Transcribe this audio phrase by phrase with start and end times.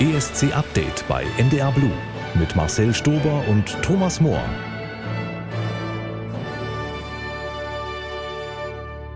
[0.00, 1.92] ESC Update bei NDR Blue
[2.32, 4.42] mit Marcel Stober und Thomas Mohr.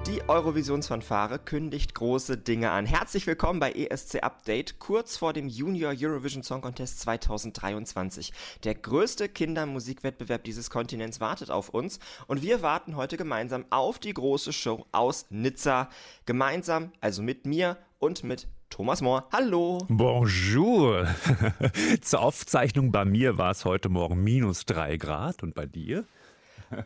[0.07, 2.85] Die Eurovisionsfanfare kündigt große Dinge an.
[2.85, 8.35] Herzlich willkommen bei ESC Update, kurz vor dem Junior Eurovision Song Contest 2023.
[8.65, 14.13] Der größte Kindermusikwettbewerb dieses Kontinents wartet auf uns und wir warten heute gemeinsam auf die
[14.13, 15.89] große Show aus Nizza.
[16.27, 19.29] Gemeinsam, also mit mir und mit Thomas Mohr.
[19.33, 19.87] Hallo.
[19.89, 21.07] Bonjour.
[22.01, 26.05] Zur Aufzeichnung bei mir war es heute Morgen minus drei Grad und bei dir?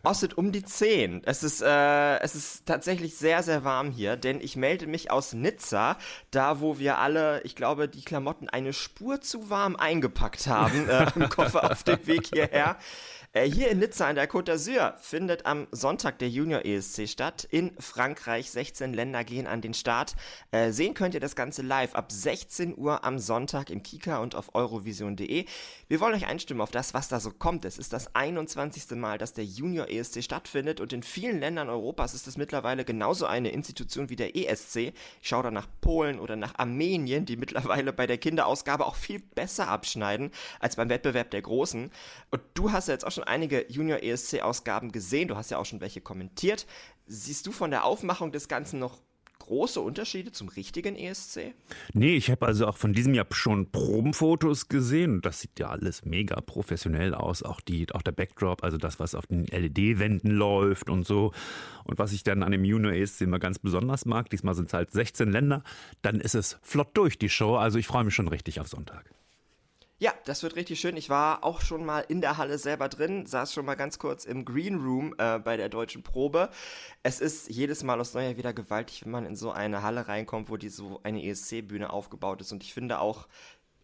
[0.02, 1.22] Osset um die 10.
[1.24, 5.32] Es ist, äh, es ist tatsächlich sehr, sehr warm hier, denn ich melde mich aus
[5.32, 5.96] Nizza,
[6.30, 11.06] da wo wir alle, ich glaube, die Klamotten eine Spur zu warm eingepackt haben äh,
[11.14, 12.76] im Koffer auf dem Weg hierher.
[13.38, 17.46] Äh, hier in Nizza an der Côte d'Azur findet am Sonntag der Junior ESC statt.
[17.48, 20.16] In Frankreich 16 Länder gehen an den Start.
[20.50, 24.34] Äh, sehen könnt ihr das Ganze live ab 16 Uhr am Sonntag im Kika und
[24.34, 25.44] auf eurovision.de.
[25.86, 27.64] Wir wollen euch einstimmen auf das, was da so kommt.
[27.64, 28.96] Es ist das 21.
[28.96, 33.26] Mal, dass der Junior ESC stattfindet und in vielen Ländern Europas ist es mittlerweile genauso
[33.26, 34.76] eine Institution wie der ESC.
[34.76, 34.94] Ich
[35.28, 39.68] schaue da nach Polen oder nach Armenien, die mittlerweile bei der Kinderausgabe auch viel besser
[39.68, 41.92] abschneiden als beim Wettbewerb der Großen.
[42.30, 45.58] Und du hast ja jetzt auch schon schon einige Junior ESC-Ausgaben gesehen, du hast ja
[45.58, 46.66] auch schon welche kommentiert.
[47.06, 48.98] Siehst du von der Aufmachung des Ganzen noch
[49.48, 51.54] große Unterschiede zum richtigen ESC?
[51.94, 56.04] Nee, ich habe also auch von diesem Jahr schon Probenfotos gesehen das sieht ja alles
[56.04, 57.42] mega professionell aus.
[57.42, 61.32] Auch, die, auch der Backdrop, also das, was auf den LED-Wänden läuft und so.
[61.84, 64.74] Und was ich dann an dem Junior ESC immer ganz besonders mag, diesmal sind es
[64.74, 65.62] halt 16 Länder,
[66.02, 67.56] dann ist es flott durch die Show.
[67.56, 69.10] Also ich freue mich schon richtig auf Sonntag.
[70.00, 70.96] Ja, das wird richtig schön.
[70.96, 74.24] Ich war auch schon mal in der Halle selber drin, saß schon mal ganz kurz
[74.24, 76.50] im Green Room äh, bei der deutschen Probe.
[77.02, 80.50] Es ist jedes Mal aus Neujahr wieder gewaltig, wenn man in so eine Halle reinkommt,
[80.50, 82.52] wo die so eine ESC-Bühne aufgebaut ist.
[82.52, 83.26] Und ich finde auch,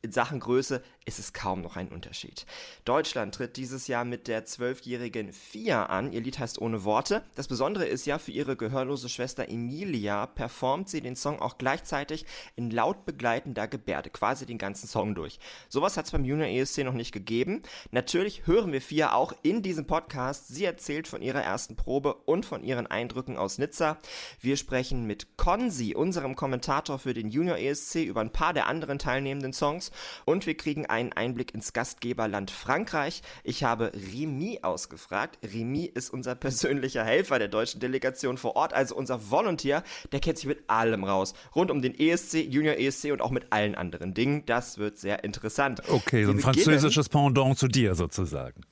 [0.05, 2.47] in Sachen Größe ist es kaum noch ein Unterschied.
[2.85, 6.13] Deutschland tritt dieses Jahr mit der zwölfjährigen Fia an.
[6.13, 7.23] Ihr Lied heißt Ohne Worte.
[7.35, 12.27] Das Besondere ist ja, für ihre gehörlose Schwester Emilia performt sie den Song auch gleichzeitig
[12.57, 15.39] in laut begleitender Gebärde, quasi den ganzen Song durch.
[15.69, 17.63] Sowas hat es beim Junior ESC noch nicht gegeben.
[17.91, 20.49] Natürlich hören wir Fia auch in diesem Podcast.
[20.49, 23.99] Sie erzählt von ihrer ersten Probe und von ihren Eindrücken aus Nizza.
[24.41, 28.99] Wir sprechen mit Konzi, unserem Kommentator für den Junior ESC, über ein paar der anderen
[28.99, 29.91] teilnehmenden Songs
[30.25, 33.23] und wir kriegen einen Einblick ins Gastgeberland Frankreich.
[33.43, 35.39] Ich habe Remy ausgefragt.
[35.45, 39.83] Remy ist unser persönlicher Helfer der deutschen Delegation vor Ort, also unser Volunteer.
[40.13, 41.35] Der kennt sich mit allem raus.
[41.55, 44.45] Rund um den ESC, Junior ESC und auch mit allen anderen Dingen.
[44.47, 45.83] Das wird sehr interessant.
[45.89, 48.63] Okay, so ein französisches Pendant zu dir sozusagen.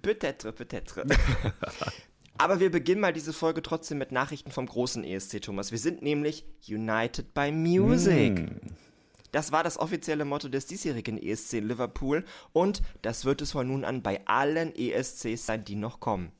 [0.00, 1.04] Peut-être, peut-être.
[2.38, 5.70] Aber wir beginnen mal diese Folge trotzdem mit Nachrichten vom großen ESC, Thomas.
[5.70, 8.40] Wir sind nämlich United by Music.
[8.40, 8.74] Mm.
[9.32, 13.66] Das war das offizielle Motto des diesjährigen ESC in Liverpool und das wird es von
[13.66, 16.32] nun an bei allen ESCs sein, die noch kommen.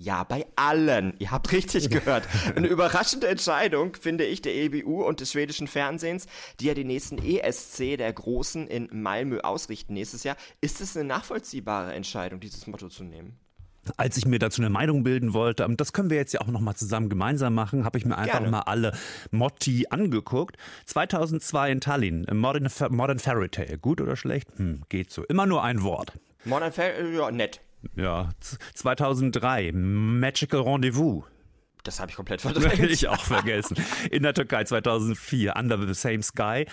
[0.00, 1.14] Ja, bei allen.
[1.18, 2.26] Ihr habt richtig gehört.
[2.54, 6.26] Eine überraschende Entscheidung, finde ich, der EBU und des schwedischen Fernsehens,
[6.60, 10.36] die ja den nächsten ESC der Großen in Malmö ausrichten nächstes Jahr.
[10.60, 13.40] Ist es eine nachvollziehbare Entscheidung, dieses Motto zu nehmen?
[13.96, 16.46] Als ich mir dazu eine Meinung bilden wollte, und das können wir jetzt ja auch
[16.48, 18.50] nochmal zusammen gemeinsam machen, habe ich mir einfach Gerne.
[18.50, 18.92] mal alle
[19.30, 20.56] Motti angeguckt.
[20.86, 23.78] 2002 in Tallinn, Modern, Modern Fairy Tale.
[23.78, 24.48] Gut oder schlecht?
[24.56, 25.24] Hm, geht so.
[25.24, 26.12] Immer nur ein Wort.
[26.44, 27.60] Modern Fairy, ja, nett.
[27.94, 28.30] Ja,
[28.74, 31.24] 2003, Magical Rendezvous.
[31.84, 32.90] Das habe ich komplett verdrängt.
[32.90, 33.76] Ich auch vergessen.
[34.10, 36.66] In der Türkei 2004, Under the Same Sky.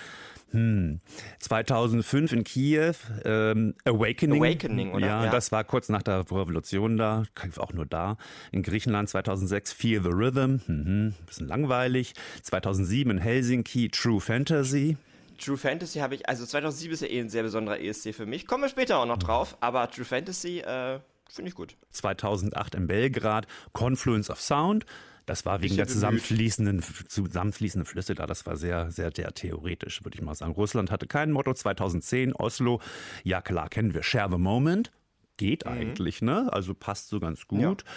[0.52, 1.02] Hm.
[1.40, 2.94] 2005 in Kiew,
[3.26, 4.42] ähm, Awakening.
[4.42, 5.06] Awakening, oder?
[5.06, 7.24] Ja, ja, das war kurz nach der Revolution da,
[7.58, 8.18] auch nur da.
[8.52, 11.14] In Griechenland 2006 Fear the Rhythm, mhm.
[11.26, 12.14] bisschen langweilig.
[12.44, 14.98] 2007 in Helsinki True Fantasy.
[15.38, 18.48] True Fantasy habe ich, also 2007 ist ja eh ein sehr besonderer ESC für mich.
[18.48, 21.76] Kommen wir später auch noch drauf, aber True Fantasy, äh, finde ich gut.
[21.92, 24.86] 2008 in Belgrad Confluence of Sound.
[25.26, 28.28] Das war wegen der zusammenfließenden, zusammenfließenden Flüsse da.
[28.28, 30.54] Das war sehr, sehr, sehr theoretisch, würde ich mal sagen.
[30.54, 31.54] Russland hatte kein Motto.
[31.54, 32.80] 2010 Oslo.
[33.24, 34.04] Ja, klar, kennen wir.
[34.04, 34.92] Share the Moment.
[35.38, 35.72] Geht mhm.
[35.72, 36.48] eigentlich, ne?
[36.54, 37.84] Also passt so ganz gut.
[37.84, 37.92] Ja.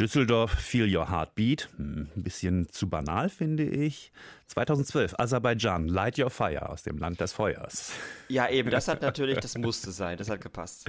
[0.00, 1.68] Düsseldorf, Feel Your Heartbeat.
[1.76, 4.12] Hm, ein bisschen zu banal, finde ich.
[4.46, 7.92] 2012, Aserbaidschan, Light Your Fire aus dem Land des Feuers.
[8.28, 10.88] Ja, eben, das hat natürlich, das musste sein, das hat gepasst.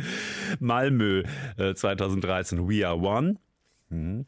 [0.60, 1.24] Malmö,
[1.58, 3.36] äh, 2013, We Are One.
[3.90, 4.26] Hm.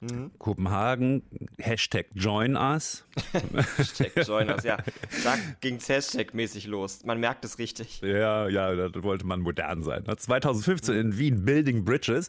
[0.00, 0.30] Mhm.
[0.38, 1.22] Kopenhagen,
[1.58, 3.04] Hashtag Join Us.
[3.76, 4.76] Hashtag Join Us, ja.
[5.24, 7.04] Da ging es Hashtag-mäßig los.
[7.04, 8.00] Man merkt es richtig.
[8.02, 10.04] Ja, ja, da wollte man modern sein.
[10.04, 11.00] 2015 ne?
[11.00, 12.28] in Wien, Building Bridges.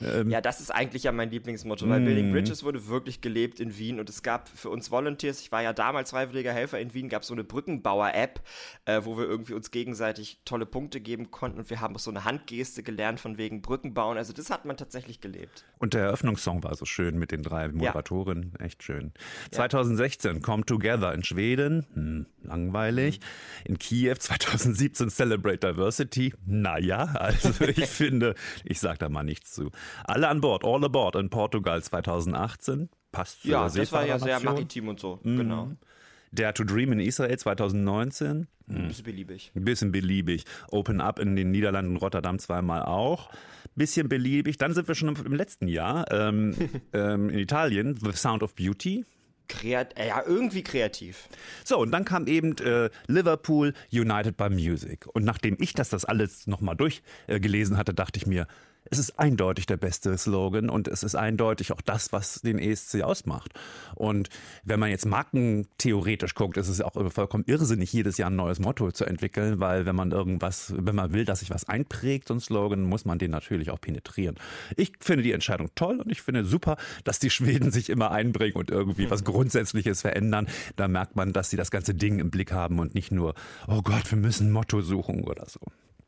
[0.00, 2.32] Ähm, ja, das ist eigentlich ja mein Lieblingsmotto, weil Building mhm.
[2.32, 5.72] Bridges wurde wirklich gelebt in Wien und es gab für uns Volunteers, ich war ja
[5.72, 8.40] damals freiwilliger Helfer in Wien, gab es so eine Brückenbauer-App,
[8.84, 12.10] äh, wo wir irgendwie uns gegenseitig tolle Punkte geben konnten und wir haben auch so
[12.10, 14.18] eine Handgeste gelernt von wegen Brückenbauen.
[14.18, 15.64] Also das hat man tatsächlich gelebt.
[15.78, 18.66] Und der Eröffnungssong war so schön mit den drei Moderatorinnen, ja.
[18.66, 19.12] echt schön.
[19.52, 19.58] Ja.
[19.58, 23.20] 2016 Come Together in Schweden, hm, langweilig.
[23.20, 23.24] Mhm.
[23.64, 28.34] In Kiew 2017 Celebrate Diversity, naja, also ich finde,
[28.64, 29.70] ich sag da mal nichts zu.
[30.04, 34.40] Alle an Bord, all aboard in Portugal 2018, passt zu Ja, das war ja sehr
[34.40, 35.36] maritim und so, mhm.
[35.36, 35.70] genau.
[36.32, 38.48] Dare to Dream in Israel 2019.
[38.70, 39.50] Ein bisschen beliebig.
[39.54, 40.44] Ein bisschen beliebig.
[40.70, 43.30] Open Up in den Niederlanden, Rotterdam zweimal auch.
[43.74, 44.58] Bisschen beliebig.
[44.58, 46.54] Dann sind wir schon im letzten Jahr ähm,
[46.92, 47.96] ähm, in Italien.
[47.96, 49.04] The Sound of Beauty.
[49.48, 51.28] Kreat ja, irgendwie kreativ.
[51.64, 55.06] So, und dann kam eben äh, Liverpool United by Music.
[55.14, 58.46] Und nachdem ich das, das alles nochmal durchgelesen äh, hatte, dachte ich mir,
[58.90, 63.02] es ist eindeutig der beste Slogan und es ist eindeutig auch das, was den ESC
[63.02, 63.52] ausmacht.
[63.94, 64.28] Und
[64.64, 68.90] wenn man jetzt markentheoretisch guckt, ist es auch vollkommen irrsinnig, jedes Jahr ein neues Motto
[68.92, 72.40] zu entwickeln, weil wenn man irgendwas, wenn man will, dass sich was einprägt, so ein
[72.40, 74.36] Slogan, muss man den natürlich auch penetrieren.
[74.76, 78.56] Ich finde die Entscheidung toll und ich finde super, dass die Schweden sich immer einbringen
[78.56, 80.48] und irgendwie was Grundsätzliches verändern.
[80.76, 83.34] Da merkt man, dass sie das ganze Ding im Blick haben und nicht nur,
[83.66, 85.60] oh Gott, wir müssen ein Motto suchen oder so.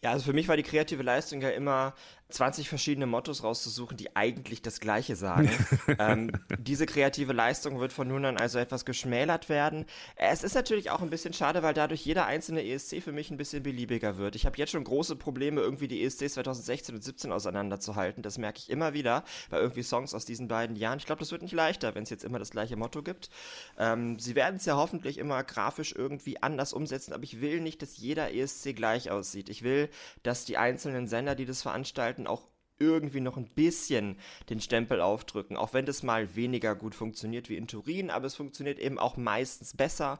[0.02, 1.94] Ja, also für mich war die kreative Leistung ja immer
[2.30, 5.50] 20 verschiedene Mottos rauszusuchen, die eigentlich das Gleiche sagen.
[5.98, 9.86] ähm, diese kreative Leistung wird von nun an also etwas geschmälert werden.
[10.16, 13.36] Es ist natürlich auch ein bisschen schade, weil dadurch jeder einzelne ESC für mich ein
[13.36, 14.34] bisschen beliebiger wird.
[14.36, 18.22] Ich habe jetzt schon große Probleme, irgendwie die ESCs 2016 und 17 auseinanderzuhalten.
[18.22, 20.98] Das merke ich immer wieder bei irgendwie Songs aus diesen beiden Jahren.
[20.98, 23.30] Ich glaube, das wird nicht leichter, wenn es jetzt immer das gleiche Motto gibt.
[23.78, 27.82] Ähm, sie werden es ja hoffentlich immer grafisch irgendwie anders umsetzen, aber ich will nicht,
[27.82, 29.48] dass jeder ESC gleich aussieht.
[29.48, 29.88] Ich will,
[30.22, 34.16] dass die einzelnen Sender, die das veranstalten, Leuten auch irgendwie noch ein bisschen
[34.48, 38.36] den Stempel aufdrücken, auch wenn das mal weniger gut funktioniert wie in Turin, aber es
[38.36, 40.18] funktioniert eben auch meistens besser.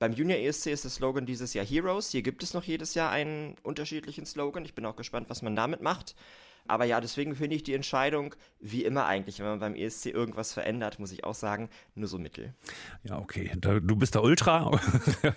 [0.00, 2.10] Beim Junior ESC ist der Slogan dieses Jahr Heroes.
[2.10, 4.64] Hier gibt es noch jedes Jahr einen unterschiedlichen Slogan.
[4.64, 6.16] Ich bin auch gespannt, was man damit macht.
[6.66, 10.52] Aber ja, deswegen finde ich die Entscheidung, wie immer eigentlich, wenn man beim ESC irgendwas
[10.52, 12.54] verändert, muss ich auch sagen, nur so mittel.
[13.04, 13.52] Ja, okay.
[13.60, 14.80] Du bist der Ultra.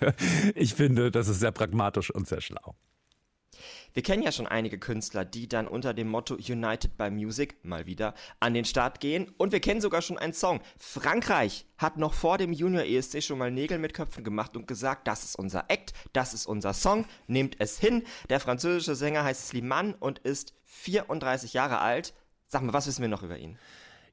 [0.54, 2.74] ich finde, das ist sehr pragmatisch und sehr schlau.
[3.94, 7.86] Wir kennen ja schon einige Künstler, die dann unter dem Motto United by Music mal
[7.86, 9.32] wieder an den Start gehen.
[9.36, 10.60] Und wir kennen sogar schon einen Song.
[10.76, 15.06] Frankreich hat noch vor dem Junior ESC schon mal Nägel mit Köpfen gemacht und gesagt,
[15.06, 18.02] das ist unser Act, das ist unser Song, nehmt es hin.
[18.30, 22.14] Der französische Sänger heißt Slimane und ist 34 Jahre alt.
[22.48, 23.60] Sag mal, was wissen wir noch über ihn?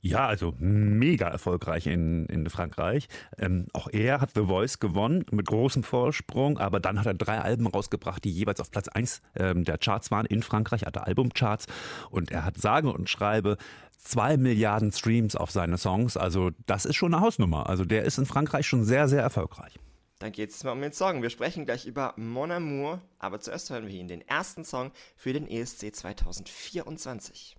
[0.03, 3.07] Ja, also mega erfolgreich in, in Frankreich.
[3.38, 7.39] Ähm, auch er hat The Voice gewonnen mit großem Vorsprung, aber dann hat er drei
[7.39, 11.68] Alben rausgebracht, die jeweils auf Platz 1 ähm, der Charts waren in Frankreich, hatte Albumcharts
[12.09, 13.57] und er hat sage und schreibe
[14.00, 16.18] zwei Milliarden Streams auf seine Songs.
[16.18, 17.69] Also das ist schon eine Hausnummer.
[17.69, 19.80] Also der ist in Frankreich schon sehr, sehr erfolgreich.
[20.21, 21.23] Dann geht es mal um den Song.
[21.23, 25.33] Wir sprechen gleich über Mon Amour, aber zuerst hören wir ihn den ersten Song für
[25.33, 27.57] den ESC 2024.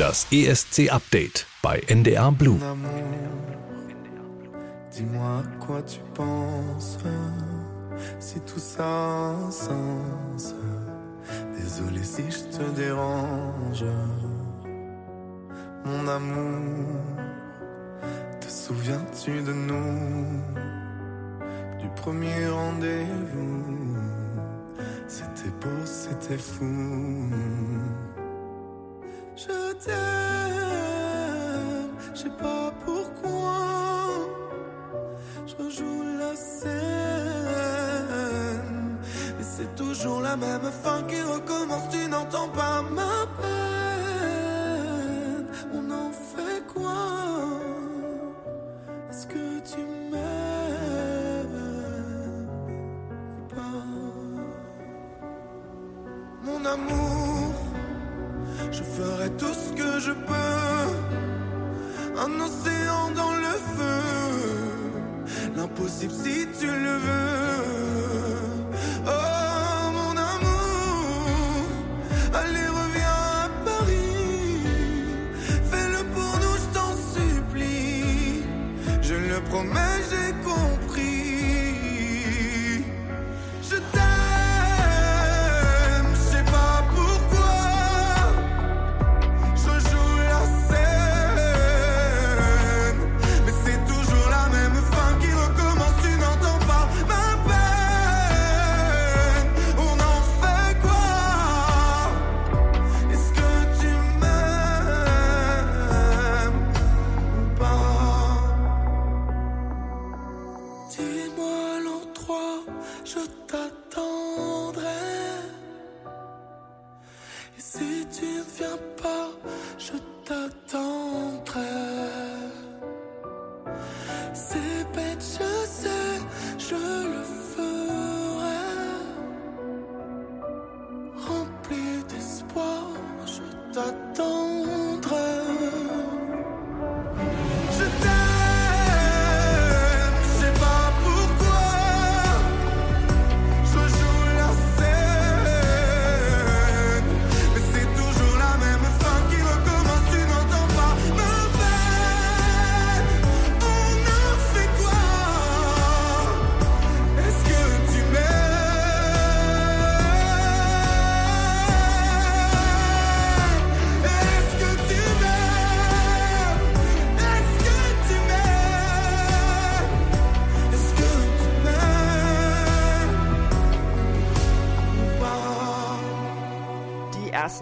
[0.00, 2.58] Das ESC-Update bei NDR Blue.
[4.90, 6.98] Dis-moi à quoi tu penses,
[8.18, 10.54] si tout ça a un sens.
[11.56, 13.84] Désolé si je te dérange,
[15.84, 17.00] mon amour.
[18.40, 20.42] Te souviens-tu de nous,
[21.82, 23.96] du premier rendez-vous?
[25.08, 27.28] C'était beau, c'était fou.
[29.36, 29.94] Je t'aime,
[32.14, 33.58] je sais pas pourquoi.
[35.46, 36.70] Je rejoue la scène,
[39.36, 41.88] mais c'est toujours la même fin qui recommence.
[41.90, 43.50] Tu n'entends pas ma peine.
[45.74, 47.04] On en fait quoi?
[49.10, 49.80] Est-ce que tu
[56.62, 57.54] Mon amour.
[58.70, 60.90] Je ferai tout ce que je peux.
[62.18, 64.02] Un océan dans le feu.
[65.56, 67.21] L'impossible si tu le veux.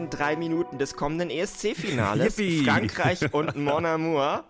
[0.01, 2.37] Ersten drei Minuten des kommenden ESC-Finales.
[2.65, 4.45] Frankreich und Mon Amour.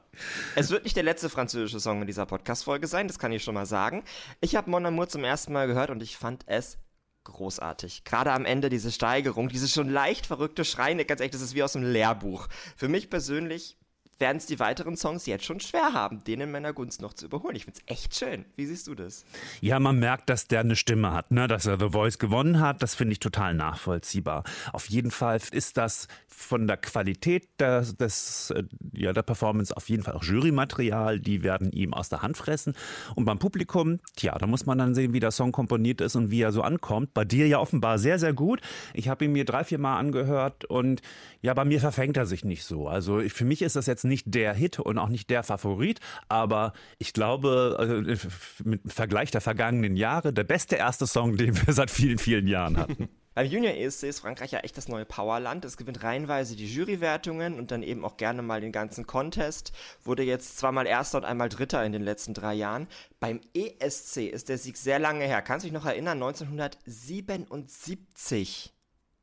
[0.55, 3.55] Es wird nicht der letzte französische Song in dieser Podcast-Folge sein, das kann ich schon
[3.55, 4.05] mal sagen.
[4.41, 6.79] Ich habe Mon Amour zum ersten Mal gehört und ich fand es
[7.25, 8.05] großartig.
[8.05, 11.63] Gerade am Ende diese Steigerung, diese schon leicht verrückte Schreine, ganz ehrlich, das ist wie
[11.63, 12.47] aus einem Lehrbuch.
[12.77, 13.77] Für mich persönlich
[14.21, 17.27] werden es die weiteren Songs jetzt schon schwer haben, den in meiner Gunst noch zu
[17.27, 17.57] überholen.
[17.57, 18.45] Ich finde es echt schön.
[18.57, 19.25] Wie siehst du das?
[19.61, 21.49] Ja, man merkt, dass der eine Stimme hat, ne?
[21.49, 22.83] dass er The Voice gewonnen hat.
[22.83, 24.45] Das finde ich total nachvollziehbar.
[24.73, 29.89] Auf jeden Fall ist das von der Qualität des, des, äh, ja, der Performance auf
[29.89, 31.21] jeden Fall auch Jurymaterial.
[31.21, 32.75] Die werden ihm aus der Hand fressen.
[33.15, 36.31] Und beim Publikum, tja, da muss man dann sehen, wie der Song komponiert ist und
[36.31, 37.15] wie er so ankommt.
[37.15, 38.61] Bei dir ja offenbar sehr, sehr gut.
[38.95, 41.03] Ich habe ihn mir drei, vier Mal angehört und
[41.43, 42.89] ja, bei mir verfängt er sich nicht so.
[42.89, 46.75] Also für mich ist das jetzt nicht der Hit und auch nicht der Favorit, aber
[46.99, 48.17] ich glaube, äh,
[48.65, 52.77] mit Vergleich der vergangenen Jahre, der beste erste Song, den wir seit vielen, vielen Jahren
[52.77, 53.09] hatten.
[53.35, 55.65] Beim Junior ESC ist Frankreich ja echt das neue Powerland.
[55.65, 59.71] Es gewinnt reihenweise die Jurywertungen und dann eben auch gerne mal den ganzen Contest.
[60.03, 62.89] Wurde jetzt zweimal Erster und einmal Dritter in den letzten drei Jahren.
[63.21, 65.43] Beim ESC ist der Sieg sehr lange her.
[65.43, 66.21] Kannst du dich noch erinnern?
[66.23, 68.73] 1977.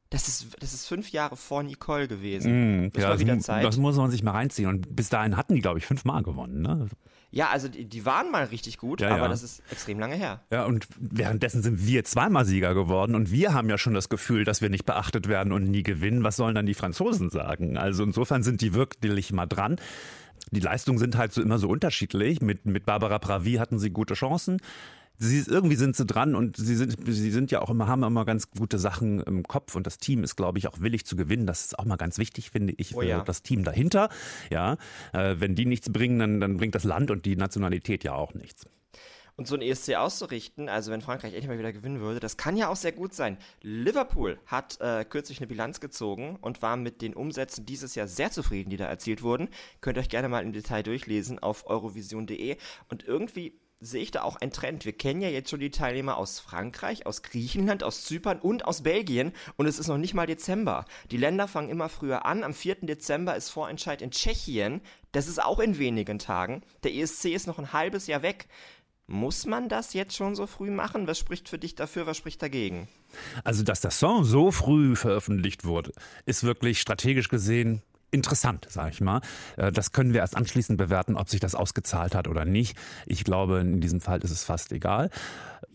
[0.09, 2.85] Das ist, das ist fünf Jahre vor Nicole gewesen.
[2.85, 3.65] Mm, das ja, war wieder Zeit.
[3.65, 4.69] Das muss man sich mal reinziehen.
[4.69, 6.61] Und bis dahin hatten die, glaube ich, fünfmal gewonnen.
[6.61, 6.87] Ne?
[7.29, 9.27] Ja, also die, die, waren mal richtig gut, ja, aber ja.
[9.27, 10.43] das ist extrem lange her.
[10.49, 14.45] Ja, und währenddessen sind wir zweimal Sieger geworden und wir haben ja schon das Gefühl,
[14.45, 16.23] dass wir nicht beachtet werden und nie gewinnen.
[16.23, 17.77] Was sollen dann die Franzosen sagen?
[17.77, 19.75] Also insofern sind die wirklich mal dran.
[20.51, 22.41] Die Leistungen sind halt so immer so unterschiedlich.
[22.41, 24.61] Mit, mit Barbara Pravi hatten sie gute Chancen
[25.17, 28.25] sie, irgendwie sind sie dran und sie sind, sie sind ja auch immer, haben immer
[28.25, 31.47] ganz gute Sachen im Kopf und das Team ist, glaube ich, auch willig zu gewinnen.
[31.47, 33.21] Das ist auch mal ganz wichtig, finde ich, für oh ja.
[33.21, 34.09] das Team dahinter.
[34.49, 34.77] Ja,
[35.13, 38.33] äh, wenn die nichts bringen, dann, dann bringt das Land und die Nationalität ja auch
[38.33, 38.65] nichts.
[39.37, 42.57] Und so ein ESC auszurichten, also wenn Frankreich endlich mal wieder gewinnen würde, das kann
[42.57, 43.37] ja auch sehr gut sein.
[43.61, 48.31] Liverpool hat äh, kürzlich eine Bilanz gezogen und war mit den Umsätzen dieses Jahr sehr
[48.31, 49.49] zufrieden, die da erzielt wurden.
[49.79, 52.57] Könnt ihr euch gerne mal im Detail durchlesen auf eurovision.de.
[52.89, 54.85] Und irgendwie sehe ich da auch einen Trend.
[54.85, 58.81] Wir kennen ja jetzt schon die Teilnehmer aus Frankreich, aus Griechenland, aus Zypern und aus
[58.81, 60.85] Belgien und es ist noch nicht mal Dezember.
[61.11, 62.43] Die Länder fangen immer früher an.
[62.43, 62.77] Am 4.
[62.81, 64.81] Dezember ist Vorentscheid in Tschechien.
[65.11, 66.63] Das ist auch in wenigen Tagen.
[66.83, 68.47] Der ESC ist noch ein halbes Jahr weg.
[69.09, 71.07] Muss man das jetzt schon so früh machen?
[71.07, 72.89] Was spricht für dich dafür, was spricht dagegen?
[73.45, 75.93] Also, dass der Song so früh veröffentlicht wurde,
[76.25, 79.21] ist wirklich strategisch gesehen interessant, sage ich mal.
[79.57, 82.77] Äh, das können wir erst anschließend bewerten, ob sich das ausgezahlt hat oder nicht.
[83.05, 85.09] Ich glaube, in diesem Fall ist es fast egal.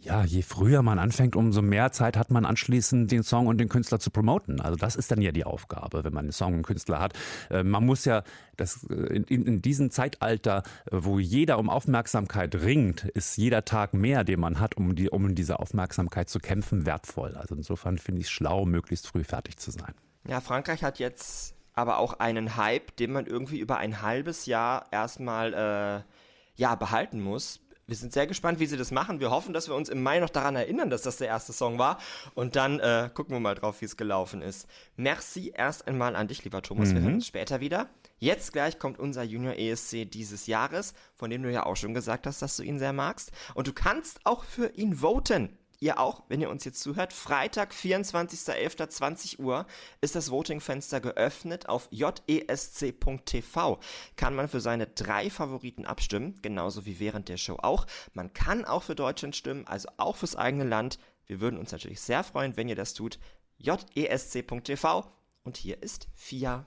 [0.01, 3.69] Ja, je früher man anfängt, umso mehr Zeit hat man anschließend den Song und den
[3.69, 4.61] Künstler zu promoten.
[4.61, 7.13] Also das ist dann ja die Aufgabe, wenn man einen Song und einen Künstler hat.
[7.51, 8.25] Äh, man muss ja
[8.57, 14.25] das äh, in, in diesem Zeitalter, wo jeder um Aufmerksamkeit ringt, ist jeder Tag mehr,
[14.25, 17.37] den man hat, um die um diese Aufmerksamkeit zu kämpfen, wertvoll.
[17.37, 19.95] Also insofern finde ich es schlau, möglichst früh fertig zu sein.
[20.27, 24.87] Ja, Frankreich hat jetzt aber auch einen Hype, den man irgendwie über ein halbes Jahr
[24.91, 27.61] erstmal äh, ja, behalten muss.
[27.87, 29.21] Wir sind sehr gespannt, wie sie das machen.
[29.21, 31.79] Wir hoffen, dass wir uns im Mai noch daran erinnern, dass das der erste Song
[31.79, 31.99] war.
[32.35, 34.69] Und dann äh, gucken wir mal drauf, wie es gelaufen ist.
[34.97, 36.91] Merci erst einmal an dich, lieber Thomas.
[36.91, 36.95] Mhm.
[36.95, 37.91] Wir hören uns später wieder.
[38.19, 42.27] Jetzt gleich kommt unser Junior ESC dieses Jahres, von dem du ja auch schon gesagt
[42.27, 43.33] hast, dass du ihn sehr magst.
[43.55, 47.73] Und du kannst auch für ihn voten ihr auch, wenn ihr uns jetzt zuhört, Freitag,
[47.73, 49.67] 24.11.20 Uhr
[50.01, 51.69] ist das Voting-Fenster geöffnet.
[51.69, 53.81] Auf jesc.tv
[54.17, 57.87] kann man für seine drei Favoriten abstimmen, genauso wie während der Show auch.
[58.15, 60.99] Man kann auch für Deutschland stimmen, also auch fürs eigene Land.
[61.27, 63.19] Wir würden uns natürlich sehr freuen, wenn ihr das tut.
[63.59, 65.05] jesc.tv
[65.43, 66.67] und hier ist FIA.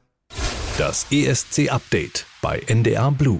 [0.77, 3.39] Das ESC-Update bei NDR Blue.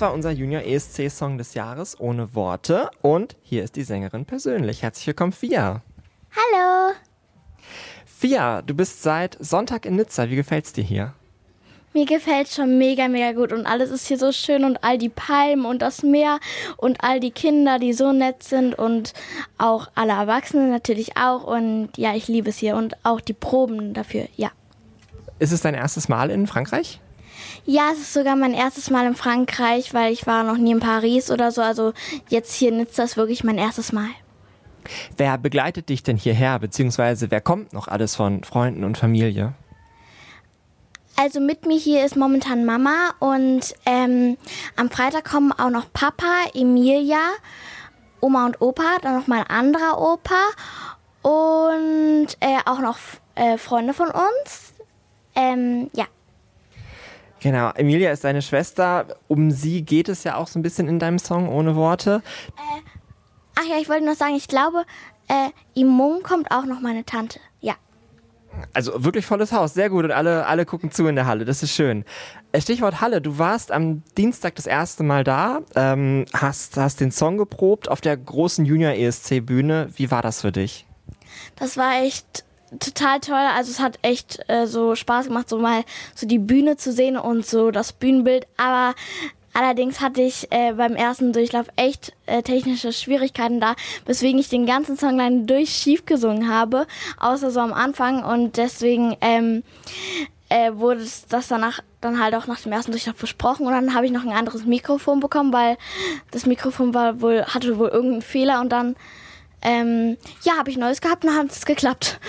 [0.00, 4.24] Das war unser Junior ESC Song des Jahres ohne Worte und hier ist die Sängerin
[4.24, 4.80] persönlich.
[4.80, 5.82] Herzlich willkommen, Fia.
[6.34, 6.94] Hallo.
[8.06, 10.30] Fia, du bist seit Sonntag in Nizza.
[10.30, 11.12] Wie gefällt's dir hier?
[11.92, 15.10] Mir gefällt schon mega, mega gut und alles ist hier so schön und all die
[15.10, 16.40] Palmen und das Meer
[16.78, 19.12] und all die Kinder, die so nett sind und
[19.58, 23.92] auch alle Erwachsenen natürlich auch und ja, ich liebe es hier und auch die Proben
[23.92, 24.50] dafür, ja.
[25.38, 27.00] Ist es dein erstes Mal in Frankreich?
[27.64, 30.80] Ja, es ist sogar mein erstes Mal in Frankreich, weil ich war noch nie in
[30.80, 31.92] Paris oder so, also
[32.28, 34.08] jetzt hier in Nizza ist wirklich mein erstes Mal.
[35.16, 39.54] Wer begleitet dich denn hierher, beziehungsweise wer kommt noch alles von Freunden und Familie?
[41.16, 44.38] Also mit mir hier ist momentan Mama und ähm,
[44.76, 47.20] am Freitag kommen auch noch Papa, Emilia,
[48.20, 50.48] Oma und Opa, dann noch mein anderer Opa
[51.22, 52.96] und äh, auch noch
[53.34, 54.72] äh, Freunde von uns.
[55.34, 56.06] Ähm, ja.
[57.40, 59.06] Genau, Emilia ist deine Schwester.
[59.28, 62.22] Um sie geht es ja auch so ein bisschen in deinem Song ohne Worte.
[62.56, 62.82] Äh,
[63.58, 64.84] ach ja, ich wollte noch sagen, ich glaube,
[65.28, 67.40] äh, Imung kommt auch noch meine Tante.
[67.60, 67.74] Ja.
[68.74, 71.62] Also wirklich volles Haus, sehr gut und alle, alle gucken zu in der Halle, das
[71.62, 72.04] ist schön.
[72.52, 77.12] Äh, Stichwort Halle, du warst am Dienstag das erste Mal da, ähm, hast, hast den
[77.12, 79.88] Song geprobt auf der großen Junior ESC Bühne.
[79.94, 80.84] Wie war das für dich?
[81.56, 82.44] Das war echt
[82.78, 83.34] total toll.
[83.34, 87.16] Also es hat echt äh, so Spaß gemacht, so mal so die Bühne zu sehen
[87.16, 88.46] und so das Bühnenbild.
[88.56, 88.94] Aber
[89.52, 93.74] Allerdings hatte ich äh, beim ersten Durchlauf echt äh, technische Schwierigkeiten da,
[94.06, 96.86] weswegen ich den ganzen Song lang durch schief gesungen habe,
[97.18, 98.22] außer so am Anfang.
[98.22, 99.64] Und deswegen ähm,
[100.50, 103.66] äh, wurde das danach dann halt auch nach dem ersten Durchlauf besprochen.
[103.66, 105.76] Und dann habe ich noch ein anderes Mikrofon bekommen, weil
[106.30, 108.60] das Mikrofon war wohl, hatte wohl irgendeinen Fehler.
[108.60, 108.94] Und dann
[109.62, 112.20] ähm, ja, habe ich Neues gehabt und dann hat es geklappt.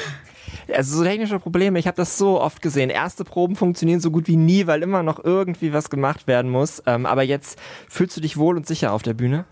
[0.73, 2.89] Also so technische Probleme, ich habe das so oft gesehen.
[2.89, 6.81] Erste Proben funktionieren so gut wie nie, weil immer noch irgendwie was gemacht werden muss.
[6.85, 7.59] Ähm, aber jetzt
[7.89, 9.45] fühlst du dich wohl und sicher auf der Bühne?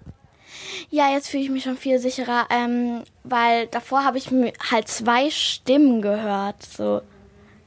[0.89, 4.29] Ja, jetzt fühle ich mich schon viel sicherer, ähm, weil davor habe ich
[4.71, 6.63] halt zwei Stimmen gehört.
[6.63, 7.01] So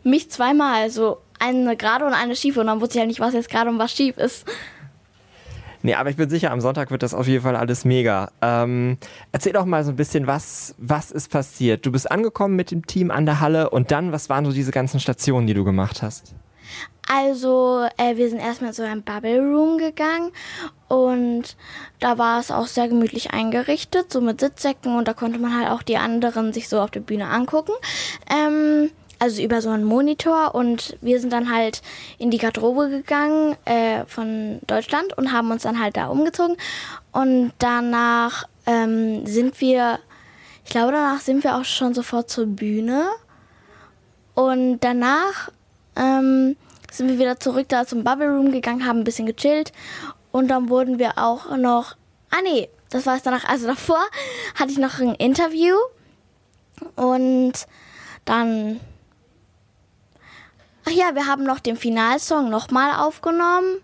[0.03, 3.35] mich zweimal, so eine gerade und eine schief und dann wusste ich halt nicht, was
[3.35, 4.47] jetzt gerade und was schief ist.
[5.83, 8.31] Nee, aber ich bin sicher, am Sonntag wird das auf jeden Fall alles mega.
[8.41, 8.99] Ähm,
[9.33, 11.85] erzähl doch mal so ein bisschen, was, was ist passiert?
[11.85, 14.71] Du bist angekommen mit dem Team an der Halle und dann, was waren so diese
[14.71, 16.35] ganzen Stationen, die du gemacht hast?
[17.09, 20.31] Also, äh, wir sind erstmal so ein Bubble Room gegangen
[20.89, 21.57] und
[21.99, 25.69] da war es auch sehr gemütlich eingerichtet, so mit Sitzsäcken und da konnte man halt
[25.71, 27.73] auch die anderen sich so auf der Bühne angucken.
[28.31, 28.91] Ähm,
[29.23, 31.81] also über so einen Monitor und wir sind dann halt
[32.19, 36.57] in die Garderobe gegangen äh, von Deutschland und haben uns dann halt da umgezogen.
[37.13, 40.01] Und danach ähm, sind wir,
[40.65, 43.11] ich glaube danach sind wir auch schon sofort zur Bühne.
[44.35, 45.53] Und danach
[45.95, 46.57] ähm,
[46.91, 49.71] sind wir wieder zurück da zum Bubble Room gegangen, haben ein bisschen gechillt.
[50.33, 51.95] Und dann wurden wir auch noch,
[52.31, 54.03] ah nee, das war es danach, also davor
[54.57, 55.77] hatte ich noch ein Interview.
[56.97, 57.53] Und
[58.25, 58.81] dann
[60.87, 63.79] Ach ja, wir haben noch den Finalsong nochmal aufgenommen.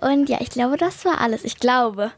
[0.00, 1.44] Und ja, ich glaube, das war alles.
[1.44, 2.10] Ich glaube.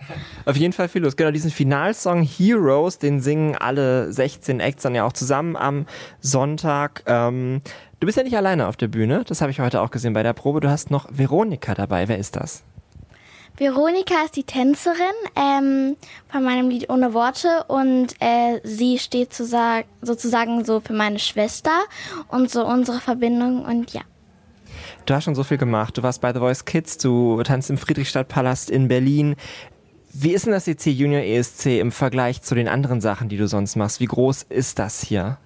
[0.44, 1.14] Auf jeden Fall viel los.
[1.14, 5.86] Genau, diesen Finalsong Heroes, den singen alle 16 Acts dann ja auch zusammen am
[6.20, 7.04] Sonntag.
[7.06, 7.60] Ähm,
[8.00, 9.22] du bist ja nicht alleine auf der Bühne.
[9.26, 10.60] Das habe ich heute auch gesehen bei der Probe.
[10.60, 12.08] Du hast noch Veronika dabei.
[12.08, 12.64] Wer ist das?
[13.58, 14.96] Veronika ist die Tänzerin
[15.34, 15.96] ähm,
[16.28, 21.84] von meinem Lied Ohne Worte und äh, sie steht sozusagen so für meine Schwester
[22.28, 24.02] und so unsere Verbindung und ja.
[25.06, 25.96] Du hast schon so viel gemacht.
[25.96, 29.36] Du warst bei The Voice Kids, du tanzt im Friedrichstadtpalast in Berlin.
[30.12, 33.48] Wie ist denn das EC Junior ESC im Vergleich zu den anderen Sachen, die du
[33.48, 34.00] sonst machst?
[34.00, 35.38] Wie groß ist das hier?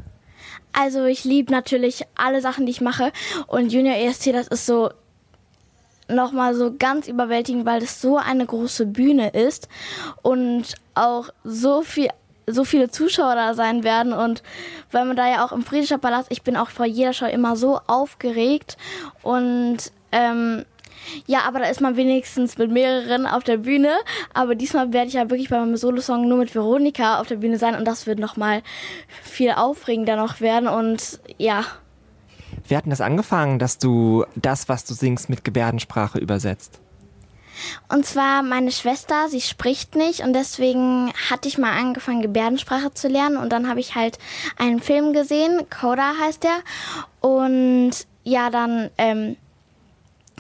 [0.73, 3.12] Also ich liebe natürlich alle Sachen, die ich mache
[3.46, 4.90] und Junior ESC, das ist so
[6.14, 9.68] nochmal so ganz überwältigend, weil es so eine große Bühne ist
[10.23, 12.09] und auch so viel
[12.46, 14.42] so viele Zuschauer da sein werden und
[14.90, 17.55] weil man da ja auch im Friedricher Palast, ich bin auch vor jeder Show immer
[17.55, 18.77] so aufgeregt
[19.23, 20.64] und ähm,
[21.27, 23.90] ja, aber da ist man wenigstens mit mehreren auf der Bühne.
[24.35, 27.59] Aber diesmal werde ich ja wirklich bei meinem Solosong nur mit Veronika auf der Bühne
[27.59, 28.62] sein und das wird nochmal
[29.23, 31.64] viel aufregender noch werden und ja.
[32.71, 36.79] Wie hat denn das angefangen, dass du das, was du singst, mit Gebärdensprache übersetzt?
[37.89, 43.09] Und zwar meine Schwester, sie spricht nicht und deswegen hatte ich mal angefangen, Gebärdensprache zu
[43.09, 44.19] lernen und dann habe ich halt
[44.57, 46.61] einen Film gesehen, Coda heißt der.
[47.21, 49.37] Und ja, dann ähm,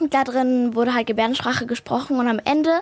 [0.08, 2.80] da drin wurde halt Gebärdensprache gesprochen und am Ende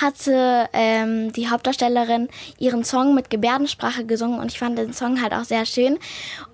[0.00, 5.32] hatte ähm, die Hauptdarstellerin ihren Song mit Gebärdensprache gesungen und ich fand den Song halt
[5.32, 5.98] auch sehr schön.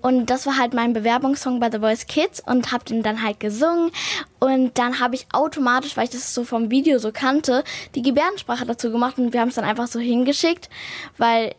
[0.00, 3.40] Und das war halt mein Bewerbungssong bei The Voice Kids und habe den dann halt
[3.40, 3.90] gesungen.
[4.38, 8.66] Und dann habe ich automatisch, weil ich das so vom Video so kannte, die Gebärdensprache
[8.66, 10.68] dazu gemacht und wir haben es dann einfach so hingeschickt,
[11.16, 11.54] weil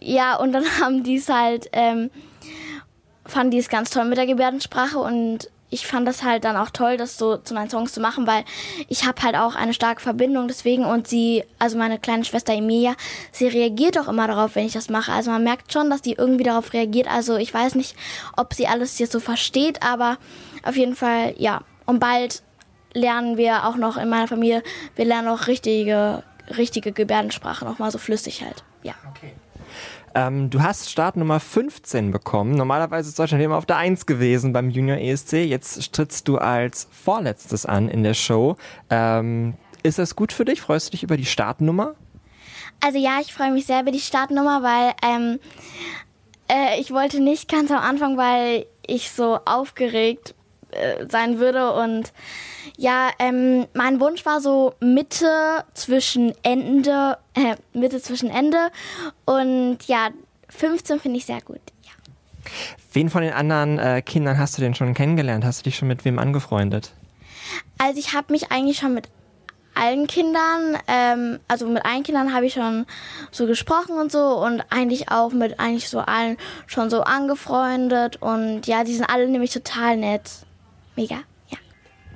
[0.00, 2.10] ja und dann haben die es halt ähm,
[3.24, 6.70] fanden die es ganz toll mit der Gebärdensprache und ich fand das halt dann auch
[6.70, 8.44] toll, das so zu meinen Songs zu machen, weil
[8.88, 12.94] ich habe halt auch eine starke Verbindung deswegen und sie, also meine kleine Schwester Emilia,
[13.30, 15.12] sie reagiert auch immer darauf, wenn ich das mache.
[15.12, 17.08] Also man merkt schon, dass die irgendwie darauf reagiert.
[17.08, 17.94] Also ich weiß nicht,
[18.38, 20.16] ob sie alles jetzt so versteht, aber
[20.62, 21.60] auf jeden Fall, ja.
[21.84, 22.42] Und bald
[22.94, 24.62] lernen wir auch noch in meiner Familie,
[24.94, 26.22] wir lernen auch richtige,
[26.56, 28.64] richtige Gebärdensprache, nochmal so flüssig halt.
[28.82, 28.94] Ja.
[29.10, 29.34] Okay.
[30.16, 32.54] Ähm, du hast Startnummer 15 bekommen.
[32.54, 35.34] Normalerweise ist Deutschland immer auf der 1 gewesen beim Junior ESC.
[35.44, 38.56] Jetzt trittst du als Vorletztes an in der Show.
[38.88, 39.52] Ähm,
[39.82, 40.62] ist das gut für dich?
[40.62, 41.96] Freust du dich über die Startnummer?
[42.82, 45.38] Also ja, ich freue mich sehr über die Startnummer, weil ähm,
[46.48, 50.34] äh, ich wollte nicht ganz am Anfang, weil ich so aufgeregt
[50.70, 52.14] äh, sein würde und
[52.76, 58.70] ja, ähm, mein Wunsch war so Mitte zwischen Ende, äh, Mitte zwischen Ende
[59.24, 60.10] und ja,
[60.48, 61.60] 15 finde ich sehr gut.
[61.82, 61.92] Ja.
[62.92, 65.44] Wen von den anderen äh, Kindern hast du denn schon kennengelernt?
[65.44, 66.92] Hast du dich schon mit wem angefreundet?
[67.78, 69.08] Also ich habe mich eigentlich schon mit
[69.74, 72.86] allen Kindern, ähm, also mit allen Kindern habe ich schon
[73.30, 78.66] so gesprochen und so und eigentlich auch mit eigentlich so allen schon so angefreundet und
[78.66, 80.30] ja, die sind alle nämlich total nett.
[80.96, 81.16] Mega.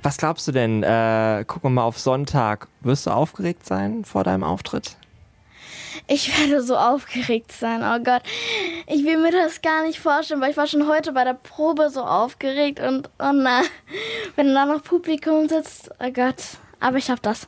[0.03, 0.81] Was glaubst du denn?
[0.81, 2.67] Äh, gucken wir mal auf Sonntag.
[2.81, 4.97] Wirst du aufgeregt sein vor deinem Auftritt?
[6.07, 7.81] Ich werde so aufgeregt sein.
[7.83, 8.23] Oh Gott.
[8.87, 11.89] Ich will mir das gar nicht vorstellen, weil ich war schon heute bei der Probe
[11.89, 13.61] so aufgeregt und oh na,
[14.35, 16.57] wenn da noch Publikum sitzt, oh Gott.
[16.79, 17.47] Aber ich hab das.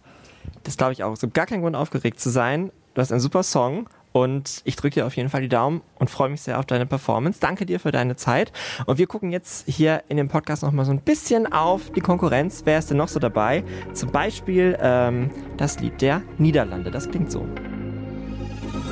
[0.63, 1.13] Das glaube ich auch.
[1.13, 2.71] Es gibt gar keinen Grund aufgeregt zu sein.
[2.93, 6.09] Du hast einen super Song und ich drücke dir auf jeden Fall die Daumen und
[6.09, 7.39] freue mich sehr auf deine Performance.
[7.39, 8.53] Danke dir für deine Zeit.
[8.85, 12.61] Und wir gucken jetzt hier in dem Podcast nochmal so ein bisschen auf die Konkurrenz.
[12.63, 13.63] Wer ist denn noch so dabei?
[13.93, 16.91] Zum Beispiel ähm, das Lied der Niederlande.
[16.91, 17.45] Das klingt so.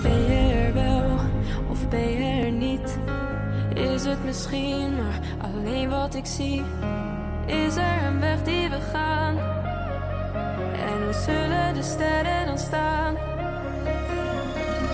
[0.02, 1.20] Ben wel
[1.70, 3.00] of ben er niet?
[3.76, 6.62] Is het misschien maar alleen wat ik zie?
[7.46, 9.38] Is er een weg die we gaan?
[10.74, 13.41] En hoe zullen de sterren dan staan?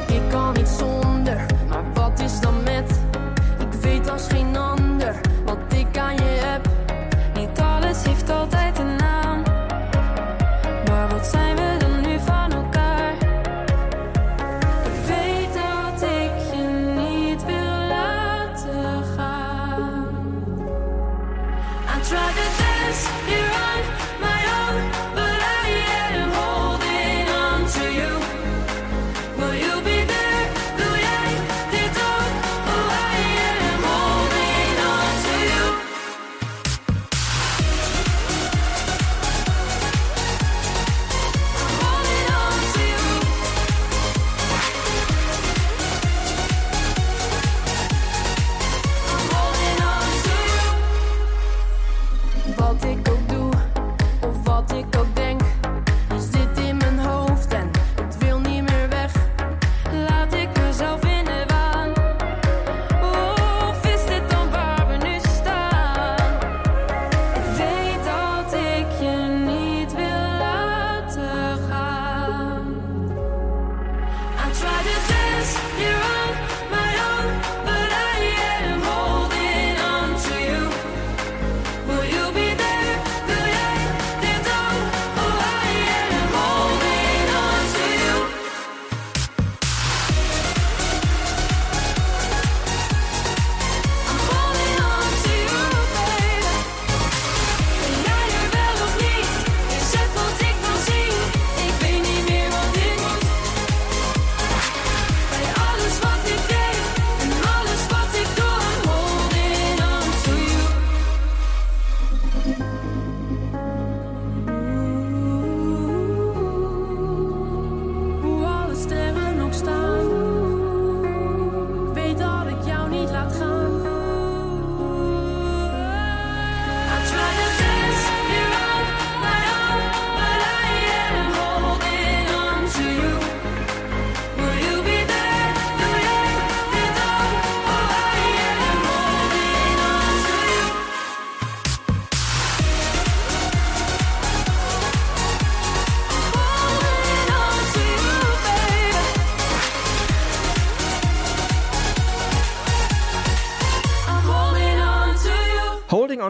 [0.07, 2.99] Ik kan niet zonder, maar wat is dan met?
[3.59, 5.15] Ik weet als geen ander
[5.45, 6.69] wat ik aan je heb.
[7.33, 8.56] Niet alles heeft altijd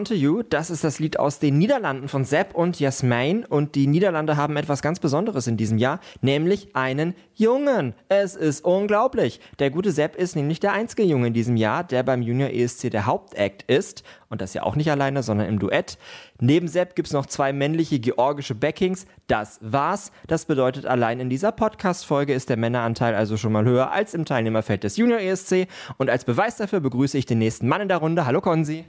[0.08, 3.44] To You, das ist das Lied aus den Niederlanden von Sepp und Jasmin.
[3.44, 7.92] Und die Niederlande haben etwas ganz Besonderes in diesem Jahr, nämlich einen Jungen.
[8.08, 9.38] Es ist unglaublich.
[9.58, 12.90] Der gute Sepp ist nämlich der einzige Junge in diesem Jahr, der beim Junior ESC
[12.90, 14.02] der Hauptakt ist.
[14.30, 15.98] Und das ja auch nicht alleine, sondern im Duett.
[16.40, 19.04] Neben Sepp gibt es noch zwei männliche georgische Backings.
[19.26, 20.10] Das war's.
[20.26, 24.24] Das bedeutet, allein in dieser Podcast-Folge ist der Männeranteil also schon mal höher als im
[24.24, 25.68] Teilnehmerfeld des Junior ESC.
[25.98, 28.24] Und als Beweis dafür begrüße ich den nächsten Mann in der Runde.
[28.24, 28.86] Hallo Konzi.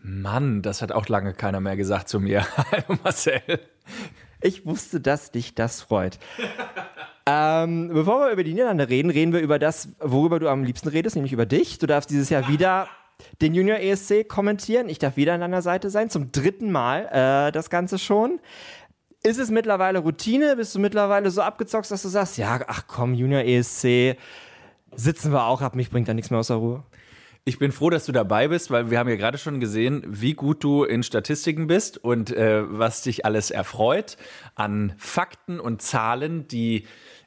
[0.00, 2.46] Mann, das hat auch lange keiner mehr gesagt zu mir.
[2.56, 3.42] Hallo Marcel.
[4.40, 6.18] Ich wusste, dass dich das freut.
[7.26, 10.88] ähm, bevor wir über die Niederlande reden, reden wir über das, worüber du am liebsten
[10.88, 11.78] redest, nämlich über dich.
[11.78, 12.88] Du darfst dieses Jahr wieder
[13.40, 14.88] den Junior ESC kommentieren.
[14.88, 18.38] Ich darf wieder an deiner Seite sein, zum dritten Mal äh, das Ganze schon.
[19.24, 20.54] Ist es mittlerweile Routine?
[20.54, 24.16] Bist du mittlerweile so abgezockt, dass du sagst, ja, ach komm, Junior ESC,
[24.94, 26.84] sitzen wir auch ab, mich bringt da nichts mehr aus der Ruhe?
[27.48, 30.34] Ich bin froh, dass du dabei bist, weil wir haben ja gerade schon gesehen, wie
[30.34, 34.18] gut du in Statistiken bist und äh, was dich alles erfreut
[34.54, 36.84] an Fakten und Zahlen, die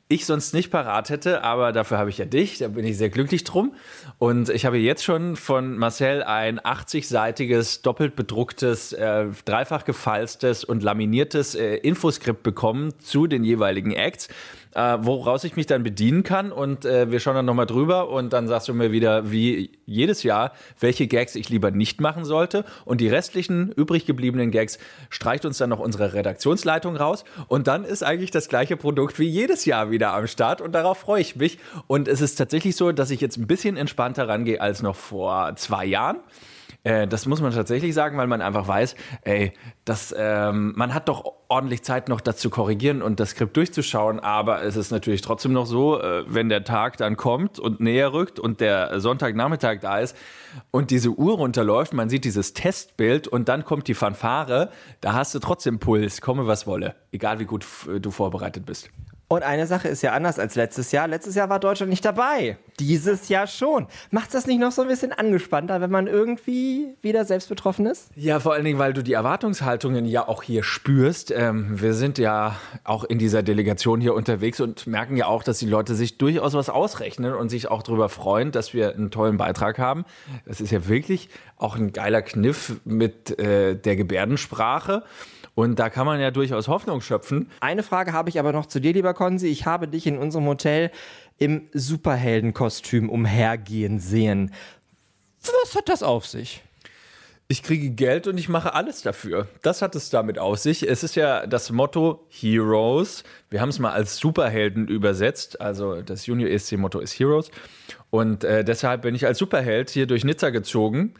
[0.10, 3.10] ich sonst nicht parat hätte, aber dafür habe ich ja dich, da bin ich sehr
[3.10, 3.74] glücklich drum.
[4.20, 10.84] Und ich habe jetzt schon von Marcel ein 80-seitiges, doppelt bedrucktes, äh, dreifach gefalztes und
[10.84, 14.28] laminiertes äh, Infoskript bekommen zu den jeweiligen Acts
[14.74, 16.52] äh, woraus ich mich dann bedienen kann.
[16.52, 20.24] Und äh, wir schauen dann nochmal drüber und dann sagst du mir wieder, wie jedes
[20.24, 22.66] Jahr, welche Gags ich lieber nicht machen sollte.
[22.86, 24.80] Und die restlichen übrig gebliebenen Gags
[25.10, 27.24] streicht uns dann noch unsere Redaktionsleitung raus.
[27.48, 30.62] Und dann ist eigentlich das gleiche Produkt wie jedes Jahr wieder am Start.
[30.62, 31.60] Und darauf freue ich mich.
[31.88, 35.56] Und es ist tatsächlich so, dass ich jetzt ein bisschen entspannter rangehe als noch vor
[35.56, 36.18] zwei Jahren.
[36.84, 39.54] Äh, das muss man tatsächlich sagen, weil man einfach weiß, ey,
[39.86, 44.20] das, ähm, man hat doch ordentlich Zeit noch das zu korrigieren und das Skript durchzuschauen,
[44.20, 48.14] aber es ist natürlich trotzdem noch so, äh, wenn der Tag dann kommt und näher
[48.14, 50.18] rückt und der Sonntagnachmittag da ist
[50.72, 54.70] und diese Uhr runterläuft, man sieht dieses Testbild und dann kommt die Fanfare,
[55.02, 57.66] da hast du trotzdem Puls, komme was wolle, egal wie gut
[58.00, 58.90] du vorbereitet bist.
[59.32, 61.08] Und eine Sache ist ja anders als letztes Jahr.
[61.08, 62.58] Letztes Jahr war Deutschland nicht dabei.
[62.82, 63.88] Dieses Jahr schon.
[64.10, 68.10] Macht das nicht noch so ein bisschen angespannter, wenn man irgendwie wieder selbst betroffen ist?
[68.18, 71.32] Ja, vor allen Dingen, weil du die Erwartungshaltungen ja auch hier spürst.
[71.32, 75.60] Ähm, wir sind ja auch in dieser Delegation hier unterwegs und merken ja auch, dass
[75.60, 79.38] die Leute sich durchaus was ausrechnen und sich auch darüber freuen, dass wir einen tollen
[79.38, 80.04] Beitrag haben.
[80.46, 85.04] Das ist ja wirklich auch ein geiler Kniff mit äh, der Gebärdensprache.
[85.54, 87.50] Und da kann man ja durchaus Hoffnung schöpfen.
[87.60, 89.48] Eine Frage habe ich aber noch zu dir, lieber Konzi.
[89.48, 90.92] Ich habe dich in unserem Hotel
[91.38, 94.54] im Superheldenkostüm umhergehen sehen.
[95.64, 96.64] Was hat das auf sich?
[97.52, 99.48] Ich kriege Geld und ich mache alles dafür.
[99.62, 100.88] Das hat es damit aus sich.
[100.88, 103.26] Es ist ja das Motto Heroes.
[103.50, 105.60] Wir haben es mal als Superhelden übersetzt.
[105.60, 107.52] Also das Junior ESC-Motto ist Heroes.
[108.10, 111.14] Und äh, deshalb bin ich als Superheld hier durch Nizza gezogen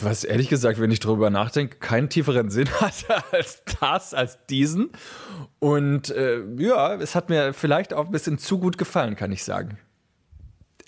[0.00, 4.90] was ehrlich gesagt, wenn ich darüber nachdenke, keinen tieferen Sinn hatte als das, als diesen.
[5.60, 9.44] Und äh, ja, es hat mir vielleicht auch ein bisschen zu gut gefallen, kann ich
[9.44, 9.78] sagen.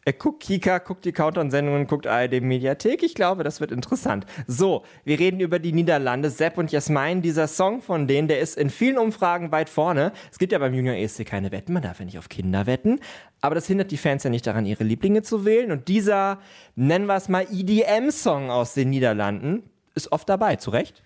[0.07, 3.03] Er guckt Kika, guckt die Countdown-Sendungen, guckt ARD Mediathek.
[3.03, 4.25] Ich glaube, das wird interessant.
[4.47, 6.31] So, wir reden über die Niederlande.
[6.31, 10.13] Sepp und Jasmin, dieser Song von denen, der ist in vielen Umfragen weit vorne.
[10.31, 13.01] Es gibt ja beim Junior ESC keine Wetten, man darf ja nicht auf Kinder wetten.
[13.41, 15.73] Aber das hindert die Fans ja nicht daran, ihre Lieblinge zu wählen.
[15.73, 16.39] Und dieser,
[16.77, 19.65] nennen wir es mal, EDM-Song aus den Niederlanden
[19.97, 21.03] ist oft dabei, zu Recht?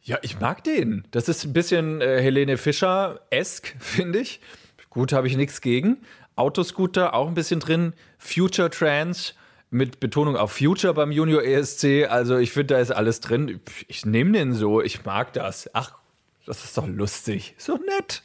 [0.00, 1.06] Ja, ich mag den.
[1.10, 4.40] Das ist ein bisschen äh, Helene Fischer-esk, finde ich.
[4.88, 5.98] Gut, habe ich nichts gegen.
[6.38, 9.34] Autoscooter auch ein bisschen drin, Future Trans
[9.70, 12.06] mit Betonung auf Future beim Junior ESC.
[12.08, 13.60] Also ich finde, da ist alles drin.
[13.86, 15.68] Ich nehme den so, ich mag das.
[15.74, 15.92] Ach,
[16.46, 17.54] das ist doch lustig.
[17.58, 18.22] So nett.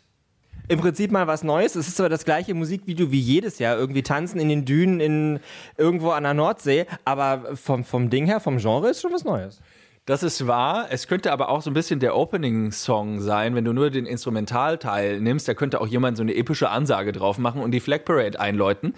[0.70, 1.76] Im Prinzip mal was Neues.
[1.76, 3.78] Es ist zwar das gleiche Musikvideo wie jedes Jahr.
[3.78, 5.40] Irgendwie tanzen in den Dünen in,
[5.78, 6.86] irgendwo an der Nordsee.
[7.04, 9.60] Aber vom, vom Ding her, vom Genre ist schon was Neues.
[10.06, 10.88] Das ist wahr.
[10.90, 15.22] Es könnte aber auch so ein bisschen der Opening-Song sein, wenn du nur den Instrumentalteil
[15.22, 15.48] nimmst.
[15.48, 18.96] Da könnte auch jemand so eine epische Ansage drauf machen und die Flag Parade einläuten.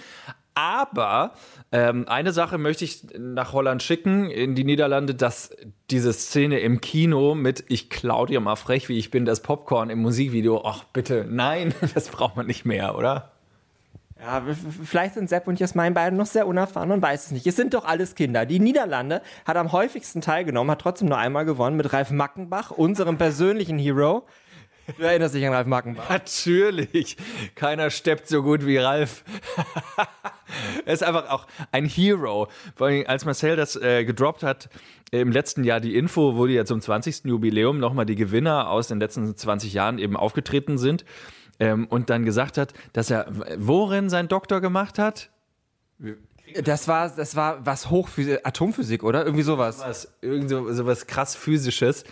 [0.55, 1.33] Aber
[1.71, 5.55] ähm, eine Sache möchte ich nach Holland schicken, in die Niederlande, dass
[5.91, 9.89] diese Szene im Kino mit Ich klau dir mal frech, wie ich bin, das Popcorn
[9.89, 13.34] im Musikvideo, ach bitte, nein, das braucht man nicht mehr, oder?
[14.25, 14.41] Ja,
[14.83, 17.45] vielleicht sind Sepp und Jasmin beide noch sehr unerfahren und weiß es nicht.
[17.45, 18.47] Es sind doch alles Kinder.
[18.47, 23.19] Die Niederlande hat am häufigsten teilgenommen, hat trotzdem nur einmal gewonnen mit Ralf Mackenbach, unserem
[23.19, 24.25] persönlichen Hero.
[24.97, 26.09] Du erinnerst dich an Ralf Mackenbach.
[26.09, 27.17] Natürlich.
[27.53, 29.23] Keiner steppt so gut wie Ralf.
[30.85, 32.47] er ist einfach auch ein Hero.
[32.75, 34.69] Vor allem, als Marcel das äh, gedroppt hat,
[35.11, 37.25] im letzten Jahr die Info, wo die ja zum 20.
[37.25, 41.05] Jubiläum nochmal die Gewinner aus den letzten 20 Jahren eben aufgetreten sind
[41.59, 45.29] ähm, und dann gesagt hat, dass er worin sein Doktor gemacht hat?
[46.63, 49.25] Das war, das war was Hochphysik, Atomphysik, oder?
[49.25, 49.79] Irgendwie sowas.
[49.79, 52.03] Was, irgend so, so was krass physisches.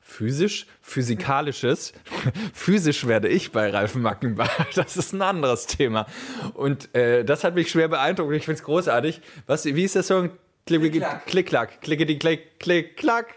[0.00, 1.92] Physisch, physikalisches.
[2.54, 4.66] Physisch werde ich bei Ralf Mackenbach.
[4.74, 6.06] Das ist ein anderes Thema.
[6.54, 8.32] Und äh, das hat mich schwer beeindruckt.
[8.32, 9.20] Ich finde es großartig.
[9.46, 10.30] Was, wie ist der Song?
[10.68, 13.36] Klick, klick, klack, klickety, klick, klick, klack.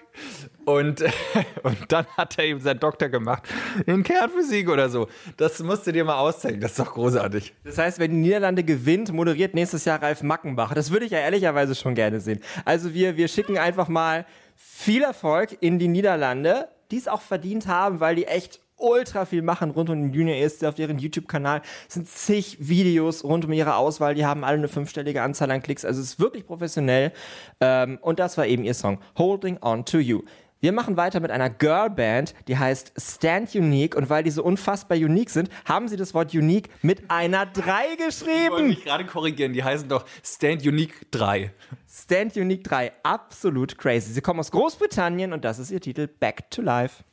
[0.66, 1.02] Und,
[1.64, 3.44] und dann hat er eben seinen Doktor gemacht
[3.86, 5.08] in Kernphysik oder so.
[5.38, 6.60] Das musst du dir mal auszeigen.
[6.60, 7.54] Das ist doch großartig.
[7.64, 10.74] Das heißt, wenn die Niederlande gewinnt, moderiert nächstes Jahr Ralf Mackenbach.
[10.74, 12.42] Das würde ich ja ehrlicherweise schon gerne sehen.
[12.66, 14.26] Also wir, wir schicken einfach mal
[14.58, 19.42] viel Erfolg in die Niederlande, die es auch verdient haben, weil die echt ultra viel
[19.42, 21.62] machen rund um den Junior ESC auf deren YouTube-Kanal.
[21.88, 24.16] Es sind zig Videos rund um ihre Auswahl.
[24.16, 25.86] Die haben alle eine fünfstellige Anzahl an Klicks.
[25.86, 27.12] Also es ist wirklich professionell.
[27.60, 30.22] Ähm, und das war eben ihr Song Holding On To You.
[30.64, 33.96] Wir machen weiter mit einer Girlband, die heißt Stand Unique.
[33.96, 37.62] Und weil die so unfassbar unique sind, haben sie das Wort Unique mit einer 3
[37.64, 38.68] Ich wollte geschrieben.
[38.68, 39.54] mich gerade korrigieren.
[39.54, 41.52] Die heißen doch Stand Unique 3.
[41.90, 42.92] Stand Unique 3.
[43.02, 44.14] Absolut crazy.
[44.14, 47.04] Sie kommen aus Großbritannien und das ist ihr Titel Back to Life.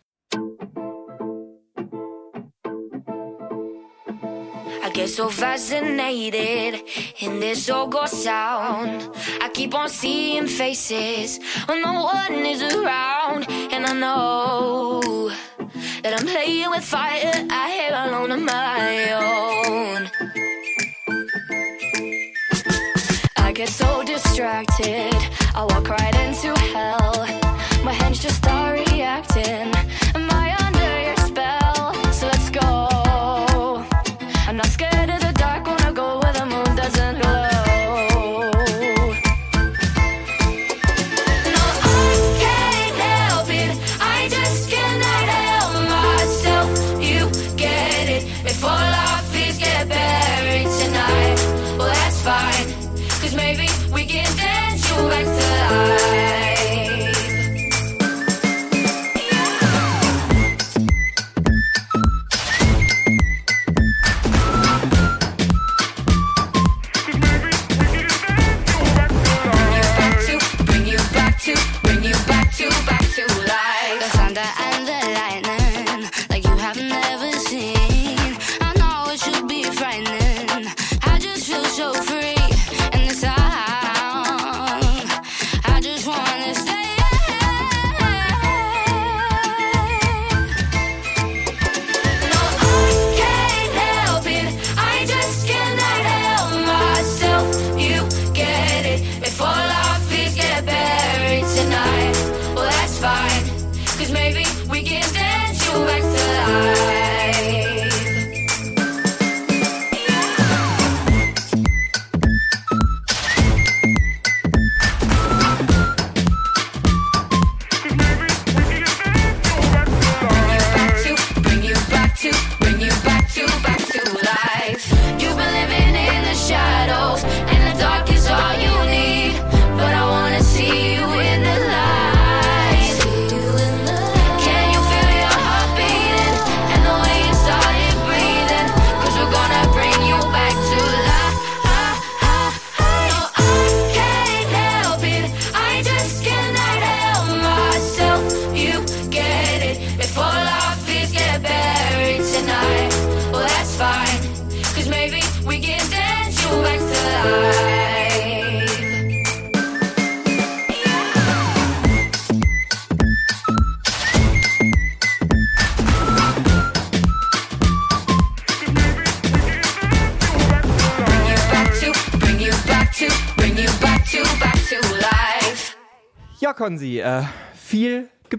[4.99, 6.83] Get so fascinated
[7.21, 9.09] in this go sound.
[9.41, 15.31] I keep on seeing faces when no one is around, and I know
[16.03, 17.47] that I'm playing with fire.
[17.49, 20.11] I hear alone on my own.
[23.37, 25.15] I get so distracted,
[25.55, 27.25] I walk right into hell.
[27.85, 29.73] My hands just start reacting.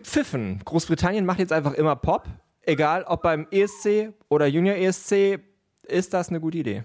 [0.10, 0.60] Viel gepfiffen.
[0.66, 2.28] Großbritannien macht jetzt einfach immer Pop.
[2.62, 5.39] Egal, ob beim ESC oder Junior ESC,
[5.84, 6.84] ist das eine gute Idee.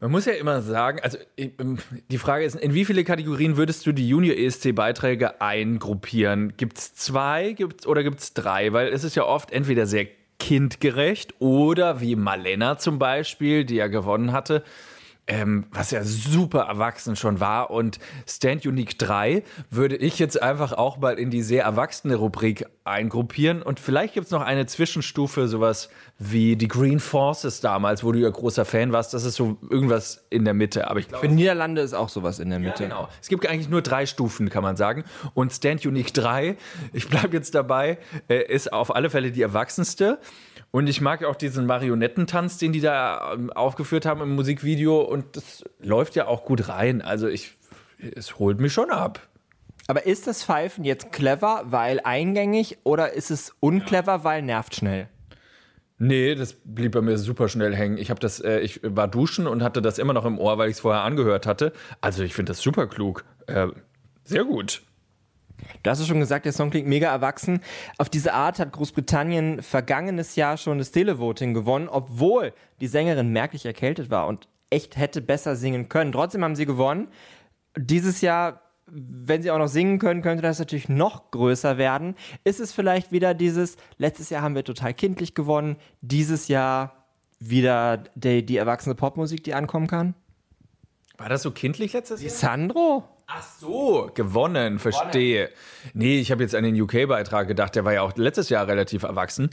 [0.00, 1.78] Man muss ja immer sagen, also ähm,
[2.10, 6.56] die Frage ist, in wie viele Kategorien würdest du die Junior ESC-Beiträge eingruppieren?
[6.56, 8.72] Gibt es zwei gibt's, oder gibt es drei?
[8.72, 10.06] Weil es ist ja oft entweder sehr
[10.38, 14.62] kindgerecht oder wie Malena zum Beispiel, die ja gewonnen hatte,
[15.26, 17.70] ähm, was ja super erwachsen schon war.
[17.70, 22.66] Und Stand Unique 3 würde ich jetzt einfach auch mal in die sehr erwachsene Rubrik
[22.84, 23.62] eingruppieren.
[23.62, 28.18] Und vielleicht gibt es noch eine Zwischenstufe, sowas wie die Green Forces damals, wo du
[28.18, 29.14] ja großer Fan warst.
[29.14, 30.90] Das ist so irgendwas in der Mitte.
[30.90, 32.84] Aber ich glaube, Für Niederlande ist auch sowas in der Mitte.
[32.84, 33.08] Genau.
[33.22, 35.04] Es gibt eigentlich nur drei Stufen, kann man sagen.
[35.32, 36.56] Und Stand Unique 3,
[36.92, 37.98] ich bleibe jetzt dabei,
[38.28, 40.18] äh, ist auf alle Fälle die erwachsenste.
[40.74, 45.02] Und ich mag auch diesen Marionettentanz, den die da ähm, aufgeführt haben im Musikvideo.
[45.02, 47.00] Und das läuft ja auch gut rein.
[47.00, 47.56] Also ich,
[48.00, 49.20] es holt mich schon ab.
[49.86, 55.08] Aber ist das Pfeifen jetzt clever, weil eingängig oder ist es unclever, weil nervt schnell?
[55.98, 57.96] Nee, das blieb bei mir super schnell hängen.
[57.96, 60.70] Ich habe das, äh, ich war duschen und hatte das immer noch im Ohr, weil
[60.70, 61.72] ich es vorher angehört hatte.
[62.00, 63.24] Also ich finde das super klug.
[63.46, 63.68] Äh,
[64.24, 64.82] sehr gut.
[65.82, 67.60] Du hast ja schon gesagt, der Song klingt mega erwachsen.
[67.98, 73.66] Auf diese Art hat Großbritannien vergangenes Jahr schon das Televoting gewonnen, obwohl die Sängerin merklich
[73.66, 76.12] erkältet war und echt hätte besser singen können.
[76.12, 77.08] Trotzdem haben sie gewonnen.
[77.76, 82.16] Dieses Jahr, wenn sie auch noch singen können, könnte das natürlich noch größer werden.
[82.44, 87.04] Ist es vielleicht wieder dieses, letztes Jahr haben wir total kindlich gewonnen, dieses Jahr
[87.38, 90.14] wieder die, die erwachsene Popmusik, die ankommen kann?
[91.16, 92.30] War das so kindlich letztes Jahr?
[92.30, 93.04] Sandro?
[93.26, 95.50] Ach so, gewonnen, verstehe.
[95.94, 99.02] Nee, ich habe jetzt an den UK-Beitrag gedacht, der war ja auch letztes Jahr relativ
[99.02, 99.50] erwachsen.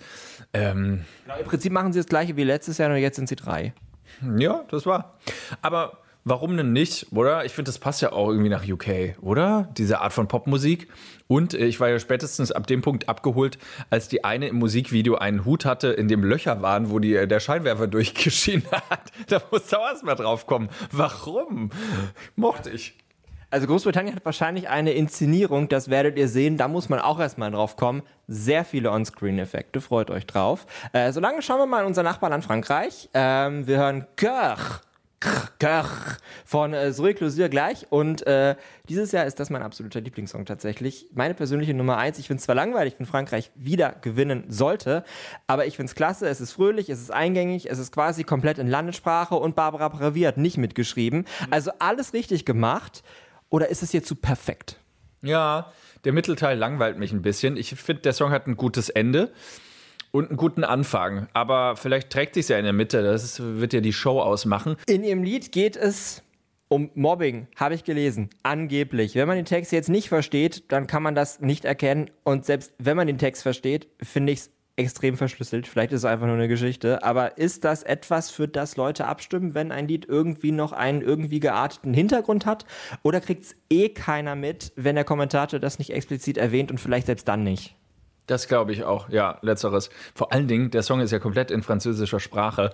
[0.54, 3.36] Ähm, Genau, Im Prinzip machen sie das gleiche wie letztes Jahr, nur jetzt sind sie
[3.38, 3.74] drei.
[4.38, 5.18] ja, das war.
[5.62, 7.46] Aber warum denn nicht, oder?
[7.46, 9.70] Ich finde, das passt ja auch irgendwie nach UK, oder?
[9.78, 10.90] Diese Art von Popmusik.
[11.28, 13.58] Und äh, ich war ja spätestens ab dem Punkt abgeholt,
[13.90, 17.26] als die eine im Musikvideo einen Hut hatte, in dem Löcher waren, wo die, äh,
[17.26, 19.12] der Scheinwerfer durchgeschienen hat.
[19.28, 20.68] Da musste auch erstmal drauf kommen.
[20.92, 21.70] Warum?
[22.36, 22.98] Mochte ich.
[23.52, 27.52] Also Großbritannien hat wahrscheinlich eine Inszenierung, das werdet ihr sehen, da muss man auch erstmal
[27.52, 28.02] drauf kommen.
[28.30, 30.66] Sehr viele On-Screen-Effekte, freut euch drauf.
[30.94, 33.10] Äh, solange schauen wir mal in unser Nachbarland Frankreich.
[33.14, 34.56] Ähm, wir hören Cœur.
[35.60, 35.86] Cœur
[36.46, 38.56] von äh, Zoé Closure gleich und äh,
[38.88, 41.10] dieses Jahr ist das mein absoluter Lieblingssong tatsächlich.
[41.14, 42.18] Meine persönliche Nummer eins.
[42.20, 45.04] Ich finde es zwar langweilig, wenn Frankreich wieder gewinnen sollte,
[45.46, 46.28] aber ich finde es klasse.
[46.28, 50.22] Es ist fröhlich, es ist eingängig, es ist quasi komplett in Landessprache und Barbara Pravi
[50.22, 51.26] hat nicht mitgeschrieben.
[51.52, 53.04] Also alles richtig gemacht.
[53.52, 54.80] Oder ist es jetzt zu perfekt?
[55.22, 55.72] Ja,
[56.04, 57.58] der Mittelteil langweilt mich ein bisschen.
[57.58, 59.32] Ich finde, der Song hat ein gutes Ende
[60.10, 61.28] und einen guten Anfang.
[61.34, 63.04] Aber vielleicht trägt sich ja in der Mitte.
[63.04, 64.78] Das ist, wird ja die Show ausmachen.
[64.88, 66.24] In ihrem Lied geht es
[66.70, 68.30] um Mobbing, habe ich gelesen.
[68.44, 69.16] Angeblich.
[69.16, 72.10] Wenn man den Text jetzt nicht versteht, dann kann man das nicht erkennen.
[72.24, 75.68] Und selbst wenn man den Text versteht, finde ich es extrem verschlüsselt.
[75.68, 77.04] Vielleicht ist es einfach nur eine Geschichte.
[77.04, 81.40] Aber ist das etwas, für das Leute abstimmen, wenn ein Lied irgendwie noch einen irgendwie
[81.40, 82.66] gearteten Hintergrund hat?
[83.04, 87.08] Oder kriegt es eh keiner mit, wenn der Kommentator das nicht explizit erwähnt und vielleicht
[87.08, 87.76] selbst dann nicht?
[88.28, 89.90] Das glaube ich auch, ja, letzteres.
[90.16, 92.72] Vor allen Dingen, der Song ist ja komplett in französischer Sprache.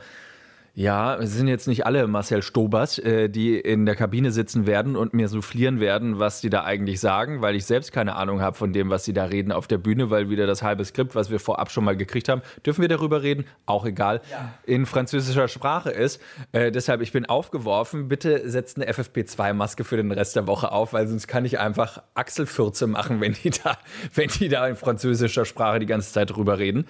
[0.79, 4.95] Ja, es sind jetzt nicht alle Marcel Stobers, äh, die in der Kabine sitzen werden
[4.95, 8.55] und mir soufflieren werden, was die da eigentlich sagen, weil ich selbst keine Ahnung habe
[8.55, 11.31] von dem, was sie da reden auf der Bühne, weil wieder das halbe Skript, was
[11.31, 14.21] wir vorab schon mal gekriegt haben, dürfen wir darüber reden, auch egal,
[14.67, 16.21] in französischer Sprache ist.
[16.51, 20.93] Äh, deshalb, ich bin aufgeworfen, bitte setzt eine FFP2-Maske für den Rest der Woche auf,
[20.93, 23.79] weil sonst kann ich einfach Achselfürze machen, wenn die da,
[24.13, 26.85] wenn die da in französischer Sprache die ganze Zeit drüber reden.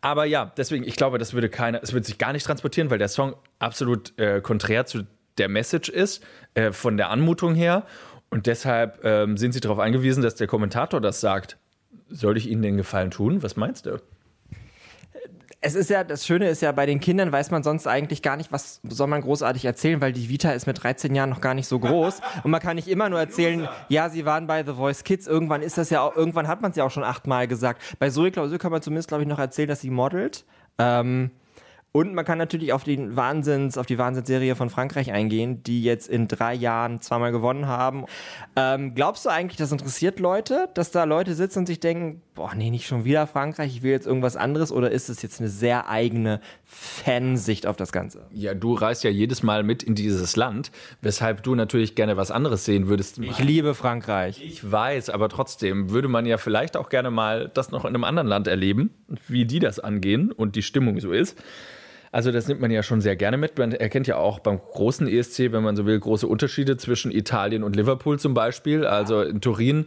[0.00, 2.98] Aber ja, deswegen, ich glaube, das würde keiner, es würde sich gar nicht transportieren, weil
[2.98, 3.19] der Song
[3.58, 5.04] absolut äh, konträr zu
[5.38, 6.22] der Message ist,
[6.54, 7.84] äh, von der Anmutung her.
[8.30, 11.58] Und deshalb ähm, sind sie darauf angewiesen, dass der Kommentator das sagt.
[12.08, 13.42] Soll ich Ihnen den Gefallen tun?
[13.42, 14.00] Was meinst du?
[15.62, 18.36] Es ist ja, das Schöne ist ja, bei den Kindern weiß man sonst eigentlich gar
[18.36, 21.52] nicht, was soll man großartig erzählen, weil die Vita ist mit 13 Jahren noch gar
[21.52, 22.20] nicht so groß.
[22.44, 25.26] Und man kann nicht immer nur erzählen, ja, sie waren bei The Voice Kids.
[25.26, 27.82] Irgendwann ist das ja auch, irgendwann hat man es ja auch schon achtmal gesagt.
[27.98, 30.46] Bei Zoe Klausur kann man zumindest, glaube ich, noch erzählen, dass sie modelt.
[30.78, 31.30] Ähm,
[31.92, 36.08] und man kann natürlich auf, den Wahnsinns, auf die Wahnsinnsserie von Frankreich eingehen, die jetzt
[36.08, 38.04] in drei Jahren zweimal gewonnen haben.
[38.54, 42.54] Ähm, glaubst du eigentlich, das interessiert Leute, dass da Leute sitzen und sich denken, boah,
[42.54, 44.70] nee, nicht schon wieder Frankreich, ich will jetzt irgendwas anderes?
[44.70, 48.24] Oder ist es jetzt eine sehr eigene Fansicht auf das Ganze?
[48.32, 50.70] Ja, du reist ja jedes Mal mit in dieses Land,
[51.02, 53.18] weshalb du natürlich gerne was anderes sehen würdest.
[53.18, 54.40] Ich liebe Frankreich.
[54.40, 58.04] Ich weiß, aber trotzdem würde man ja vielleicht auch gerne mal das noch in einem
[58.04, 58.90] anderen Land erleben,
[59.26, 61.36] wie die das angehen und die Stimmung so ist.
[62.12, 63.56] Also das nimmt man ja schon sehr gerne mit.
[63.58, 67.62] Man erkennt ja auch beim großen ESC, wenn man so will, große Unterschiede zwischen Italien
[67.62, 68.84] und Liverpool zum Beispiel.
[68.84, 69.86] Also in Turin,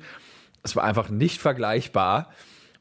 [0.63, 2.29] es war einfach nicht vergleichbar.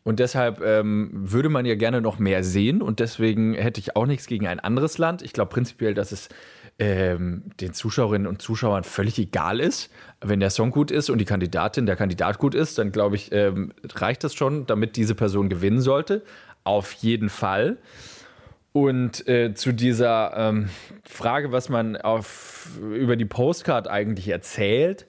[0.04, 2.82] Und deshalb ähm, würde man ja gerne noch mehr sehen.
[2.82, 5.22] Und deswegen hätte ich auch nichts gegen ein anderes Land.
[5.22, 6.28] Ich glaube prinzipiell, dass es
[6.78, 9.90] ähm, den Zuschauerinnen und Zuschauern völlig egal ist.
[10.20, 13.30] Wenn der Song gut ist und die Kandidatin, der Kandidat gut ist, dann glaube ich,
[13.32, 16.22] ähm, reicht das schon, damit diese Person gewinnen sollte.
[16.64, 17.78] Auf jeden Fall.
[18.72, 20.70] Und äh, zu dieser ähm,
[21.04, 25.06] Frage, was man auf, über die Postcard eigentlich erzählt,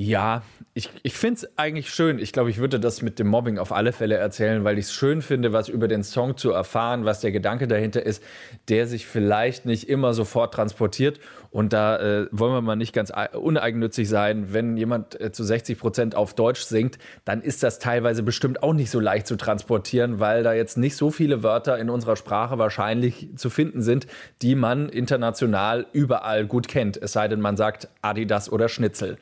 [0.00, 0.42] Ja,
[0.74, 2.20] ich, ich finde es eigentlich schön.
[2.20, 4.92] Ich glaube, ich würde das mit dem Mobbing auf alle Fälle erzählen, weil ich es
[4.92, 8.22] schön finde, was über den Song zu erfahren, was der Gedanke dahinter ist,
[8.68, 11.18] der sich vielleicht nicht immer sofort transportiert.
[11.50, 14.52] Und da äh, wollen wir mal nicht ganz uneigennützig sein.
[14.52, 18.74] Wenn jemand äh, zu 60 Prozent auf Deutsch singt, dann ist das teilweise bestimmt auch
[18.74, 22.56] nicht so leicht zu transportieren, weil da jetzt nicht so viele Wörter in unserer Sprache
[22.56, 24.06] wahrscheinlich zu finden sind,
[24.42, 26.96] die man international überall gut kennt.
[27.02, 29.18] Es sei denn, man sagt Adidas oder Schnitzel.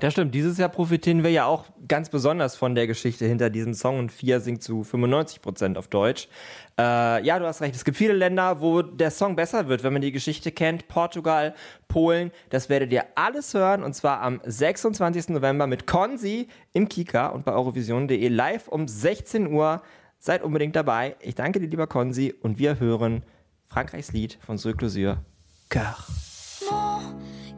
[0.00, 0.34] Das stimmt.
[0.34, 4.12] Dieses Jahr profitieren wir ja auch ganz besonders von der Geschichte hinter diesem Song und
[4.12, 6.28] Fia singt zu 95 Prozent auf Deutsch.
[6.78, 7.74] Äh, ja, du hast recht.
[7.74, 10.88] Es gibt viele Länder, wo der Song besser wird, wenn man die Geschichte kennt.
[10.88, 11.54] Portugal,
[11.88, 12.32] Polen.
[12.50, 15.28] Das werdet ihr alles hören und zwar am 26.
[15.30, 19.82] November mit Konzi im Kika und bei Eurovision.de live um 16 Uhr.
[20.18, 21.16] Seid unbedingt dabei.
[21.20, 23.22] Ich danke dir, lieber Konzi, und wir hören
[23.66, 25.18] Frankreichs Lied von Closure.
[25.68, 25.96] Cœur.
[26.70, 27.00] Mon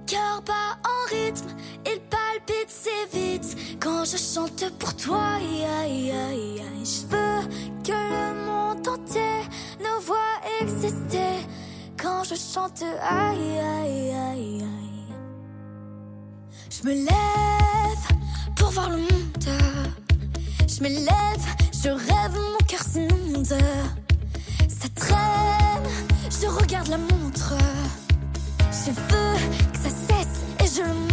[0.06, 1.50] cœur bat en rythme,
[1.84, 2.00] il
[2.46, 5.38] palpite si vite quand je chante pour toi.
[5.40, 7.48] Je veux
[7.82, 9.42] que le monde entier
[9.80, 10.16] nous voit
[10.60, 11.46] exister
[12.00, 12.82] quand je chante.
[13.02, 15.14] Aïe, aïe, aïe, aïe.
[16.70, 18.18] Je me lève
[18.56, 19.48] pour voir le monde.
[20.68, 23.46] Je me lève, je rêve, mon cœur s'inonde.
[24.68, 25.90] Ça traîne,
[26.30, 27.54] je regarde la montre.
[28.70, 31.05] Je veux que ça cesse et je le.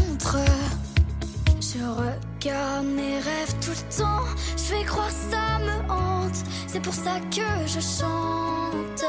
[1.75, 4.25] Je regarde mes rêves tout le temps.
[4.55, 6.37] Je fais croire ça me hante.
[6.67, 9.05] C'est pour ça que je chante.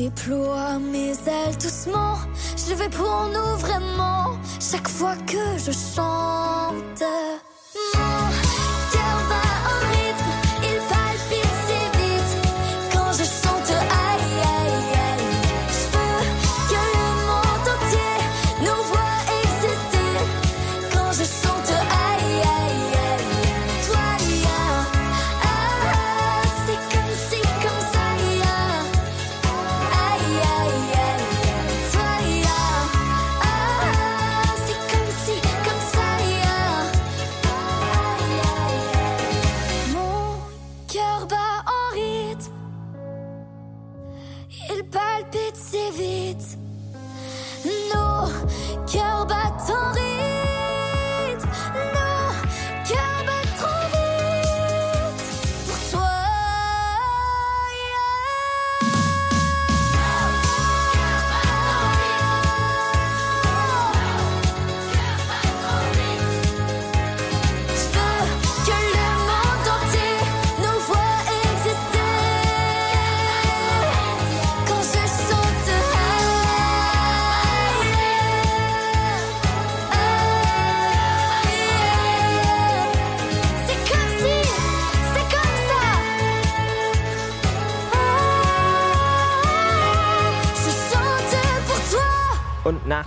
[0.00, 2.16] Déploie mes ailes doucement.
[2.56, 4.38] Je le fais pour nous vraiment.
[4.58, 7.02] Chaque fois que je chante.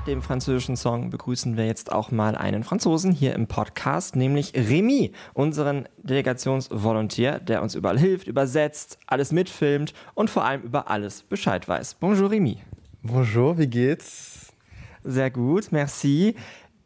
[0.07, 5.13] Dem französischen Song begrüßen wir jetzt auch mal einen Franzosen hier im Podcast, nämlich Remy,
[5.33, 11.67] unseren Delegationsvolontier, der uns überall hilft, übersetzt, alles mitfilmt und vor allem über alles Bescheid
[11.67, 11.95] weiß.
[11.95, 12.57] Bonjour Remy.
[13.01, 14.53] Bonjour, wie geht's?
[15.03, 16.35] Sehr gut, merci.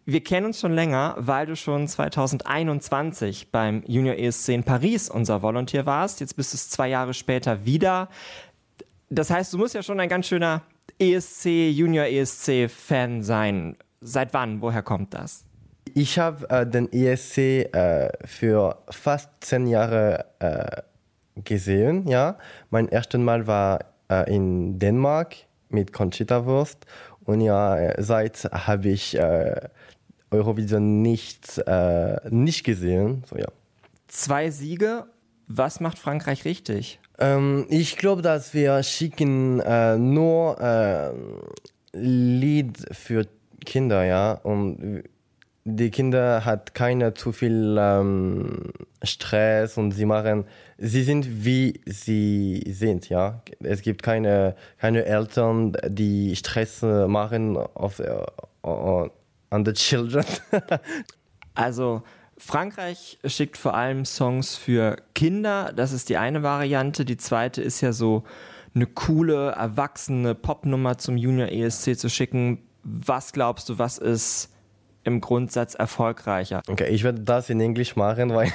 [0.05, 5.41] Wir kennen uns schon länger, weil du schon 2021 beim Junior ESC in Paris unser
[5.41, 6.19] Volontier warst.
[6.19, 8.09] Jetzt bist du es zwei Jahre später wieder.
[9.09, 10.61] Das heißt, du musst ja schon ein ganz schöner
[10.99, 13.77] ESC, Junior ESC Fan sein.
[14.01, 14.61] Seit wann?
[14.61, 15.43] Woher kommt das?
[15.93, 20.81] Ich habe äh, den ESC äh, für fast zehn Jahre äh,
[21.43, 22.07] gesehen.
[22.07, 22.37] Ja,
[22.69, 23.79] mein erstes Mal war
[24.09, 25.35] äh, in Dänemark
[25.69, 26.85] mit Conchita Wurst
[27.25, 29.69] und ja, äh, seit habe ich äh,
[30.29, 31.61] Eurovision nicht
[32.29, 33.23] nicht gesehen.
[33.29, 33.47] So ja.
[34.07, 35.05] Zwei Siege.
[35.47, 36.99] Was macht Frankreich richtig?
[37.19, 41.11] Ähm, ich glaube, dass wir schicken äh, nur äh,
[41.93, 43.27] Lied für
[43.65, 44.33] Kinder, ja.
[44.33, 45.03] Und
[45.65, 48.71] die Kinder hat keine zu viel ähm,
[49.03, 50.45] Stress und sie machen,
[50.77, 53.41] sie sind wie sie sind, ja.
[53.61, 57.99] Es gibt keine, keine Eltern, die Stress äh, machen auf,
[58.63, 59.09] uh,
[59.51, 60.25] on the children.
[61.55, 62.03] also
[62.37, 67.03] Frankreich schickt vor allem Songs für Kinder, das ist die eine Variante.
[67.03, 68.23] Die zweite ist ja so
[68.75, 72.59] eine coole, erwachsene Popnummer zum Junior ESC zu schicken.
[72.83, 74.53] Was glaubst du, was ist
[75.03, 76.61] im Grundsatz erfolgreicher?
[76.67, 78.51] Okay, ich werde das in Englisch machen, weil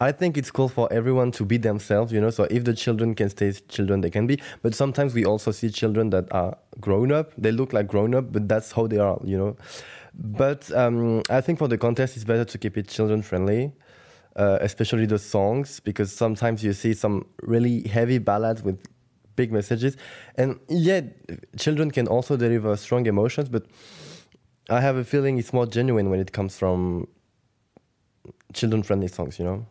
[0.00, 2.30] I think it's cool for everyone to be themselves, you know.
[2.30, 4.38] So if the children can stay children, they can be.
[4.62, 7.32] But sometimes we also see children that are grown up.
[7.36, 9.56] They look like grown up, but that's how they are, you know.
[10.14, 13.72] But um, I think for the contest, it's better to keep it children friendly.
[14.36, 18.78] Uh, especially the songs, because sometimes you see some really heavy ballads with
[19.34, 19.96] big messages.
[20.36, 21.00] And yeah,
[21.58, 23.64] children can also deliver strong emotions, but
[24.70, 27.08] I have a feeling it's more genuine when it comes from
[28.52, 29.66] children-friendly songs, you know?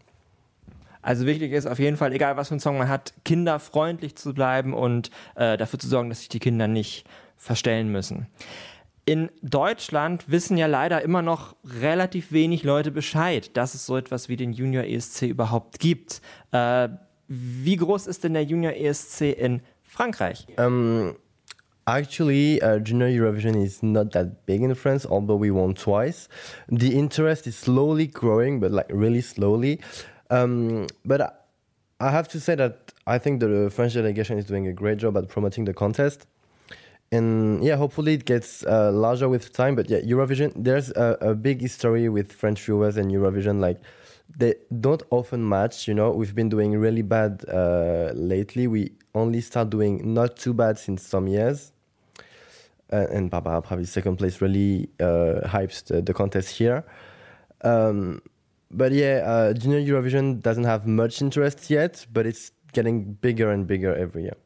[1.02, 4.34] Also wichtig ist auf jeden Fall, egal was für ein Song man hat, kinderfreundlich zu
[4.34, 7.06] bleiben und äh, dafür zu sorgen, dass sich die Kinder nicht
[7.38, 8.28] verstellen müssen.
[9.06, 14.30] In Deutschland wissen ja leider immer noch relativ wenig Leute Bescheid, dass es so etwas
[14.30, 16.22] wie den Junior ESC überhaupt gibt.
[16.52, 16.90] Äh,
[17.28, 20.48] wie groß ist denn der Junior ESC in Frankreich?
[20.58, 21.16] Um,
[21.86, 26.28] actually, uh, Junior Eurovision is not that big in France, although we won twice.
[26.68, 29.80] The interest is slowly growing, but like really slowly.
[30.30, 31.22] Um, but
[32.00, 35.18] I have to say that I think the French delegation is doing a great job
[35.18, 36.28] at promoting the contest.
[37.12, 39.76] And yeah, hopefully it gets uh, larger with time.
[39.76, 43.60] But yeah, Eurovision, there's a, a big history with French viewers and Eurovision.
[43.60, 43.80] Like,
[44.38, 45.88] they don't often match.
[45.88, 48.68] You know, we've been doing really bad uh, lately.
[48.68, 51.72] We only start doing not too bad since some years.
[52.92, 56.84] Uh, and Barbara Pravi's second place really uh, hypes the, the, contest here.
[57.62, 58.22] Um,
[58.72, 63.68] but yeah, uh, Junior Eurovision doesn't have much interest yet, but it's getting bigger and
[63.68, 64.38] bigger every year.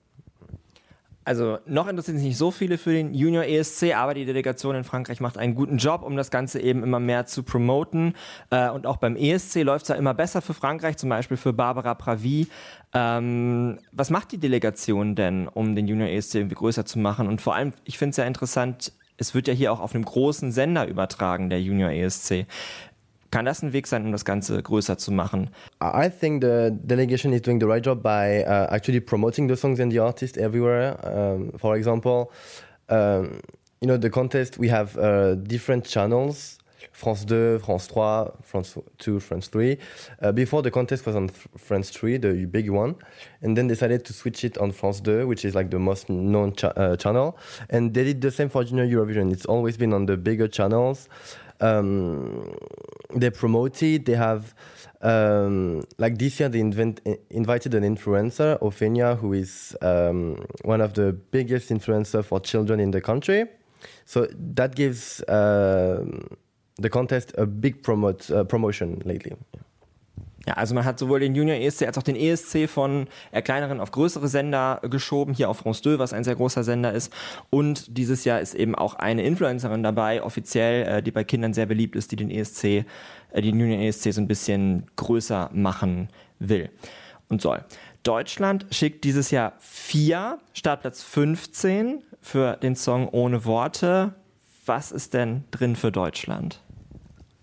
[1.26, 4.84] Also noch interessieren sich nicht so viele für den Junior ESC, aber die Delegation in
[4.84, 8.14] Frankreich macht einen guten Job, um das Ganze eben immer mehr zu promoten.
[8.50, 11.54] Äh, und auch beim ESC läuft es ja immer besser für Frankreich, zum Beispiel für
[11.54, 12.48] Barbara Pravi.
[12.94, 17.28] Ähm, was macht die Delegation denn, um den Junior ESC irgendwie größer zu machen?
[17.28, 20.06] Und vor allem, ich finde es ja interessant, es wird ja hier auch auf einem
[20.06, 22.46] großen Sender übertragen, der Junior ESC.
[23.34, 25.50] Kann das ein Weg sein, um das Ganze größer zu machen?
[25.82, 29.80] I think the delegation is doing the right job by uh, actually promoting the songs
[29.80, 31.00] and the artists everywhere.
[31.04, 32.30] Um, for example,
[32.90, 33.40] um,
[33.82, 36.60] you know, the contest, we have uh, different channels.
[36.92, 39.78] France 2, France 3, France 2, France 3.
[40.22, 42.94] Uh, before the contest was on France 3, the big one,
[43.42, 46.54] and then decided to switch it on France 2, which is like the most known
[46.54, 47.36] cha uh, channel.
[47.72, 49.32] And they did the same for Junior Eurovision.
[49.32, 51.10] It's always been on the bigger channels
[51.64, 52.56] um,
[53.16, 54.06] they promote it.
[54.06, 54.54] They have
[55.02, 60.94] um, like this year they invent, invited an influencer, Ophenia, who is um, one of
[60.94, 63.46] the biggest influencer for children in the country.
[64.06, 66.06] So that gives uh,
[66.78, 69.34] the contest a big promote, uh, promotion lately.
[69.54, 69.62] Yeah.
[70.46, 73.80] Ja, also man hat sowohl den Junior ESC als auch den ESC von eher kleineren
[73.80, 77.14] auf größere Sender geschoben, hier auf France 2, was ein sehr großer Sender ist.
[77.50, 81.66] Und dieses Jahr ist eben auch eine Influencerin dabei, offiziell, äh, die bei Kindern sehr
[81.66, 82.86] beliebt ist, die den ESC, äh,
[83.42, 86.70] den Junior ESC so ein bisschen größer machen will
[87.30, 87.64] und soll.
[88.04, 94.14] Deutschland schickt dieses Jahr vier, Startplatz 15 für den Song Ohne Worte.
[94.66, 96.63] Was ist denn drin für Deutschland?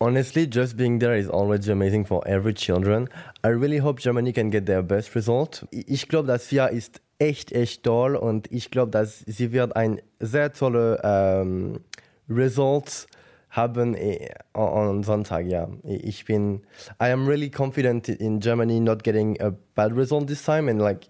[0.03, 3.07] Honestly, just being there is already amazing for every children.
[3.45, 5.67] I really hope Germany can get their best result.
[5.71, 10.01] Ich glaube, das FIA ist echt, echt toll und ich glaube, dass sie wird ein
[10.19, 11.81] sehr tolle ähm,
[12.31, 13.07] Result
[13.51, 13.95] haben
[14.55, 15.69] on Sonntag, ja.
[15.85, 16.63] Ich bin,
[17.01, 21.09] I am really confident in Germany not getting a bad result this time and like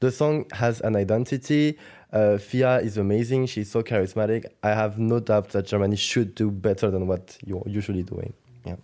[0.00, 1.78] the song has an identity.
[2.16, 3.46] Uh, Fia is amazing.
[3.46, 4.46] She's so charismatic.
[4.62, 8.32] I have no doubt that Germany should do better than what you're usually doing.
[8.64, 8.76] Yeah.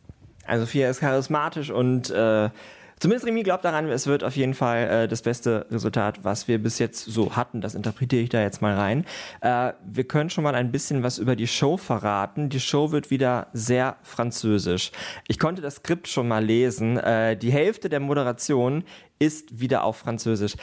[0.46, 2.50] Also Fia ist charismatisch und äh,
[2.98, 6.62] zumindest Remy glaubt daran, es wird auf jeden Fall äh, das beste Resultat, was wir
[6.62, 7.62] bis jetzt so hatten.
[7.62, 9.06] Das interpretiere ich da jetzt mal rein.
[9.40, 12.50] Äh, wir können schon mal ein bisschen was über die Show verraten.
[12.50, 14.92] Die Show wird wieder sehr französisch.
[15.26, 16.98] Ich konnte das Skript schon mal lesen.
[16.98, 18.84] Äh, die Hälfte der Moderation
[19.18, 20.56] ist wieder auf Französisch.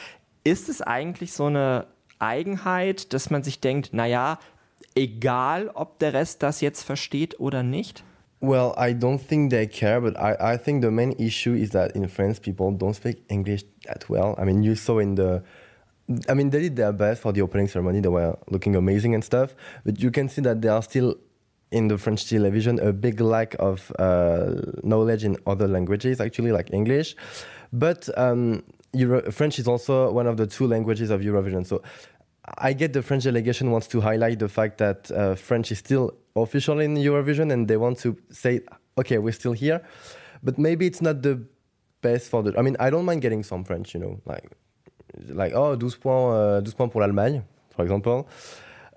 [0.44, 1.86] Ist es eigentlich so eine
[2.20, 4.38] Eigenheit, dass man sich denkt, naja,
[4.94, 8.04] egal ob der Rest das jetzt versteht oder nicht?
[8.40, 11.94] Well, I don't think they care, but I, I think the main issue is that
[11.94, 14.34] in France people don't speak English that well.
[14.38, 15.42] I mean, you saw in the
[16.28, 18.00] I mean, they did their best for the opening ceremony.
[18.00, 19.54] They were looking amazing and stuff,
[19.84, 21.16] but you can see that they are still
[21.70, 26.72] in the French television a big lack of uh, knowledge in other languages, actually, like
[26.72, 27.14] English.
[27.72, 31.66] But um, Euro- French is also one of the two languages of Eurovision.
[31.66, 31.82] So
[32.58, 36.14] I get the French delegation wants to highlight the fact that uh, French is still
[36.34, 38.60] official in Eurovision and they want to say,
[38.98, 39.82] okay, we're still here.
[40.42, 41.42] But maybe it's not the
[42.00, 42.58] best for the.
[42.58, 44.50] I mean, I don't mind getting some French, you know, like,
[45.28, 47.42] like oh, 12 points, uh, 12 points pour l'Allemagne,
[47.74, 48.28] for example.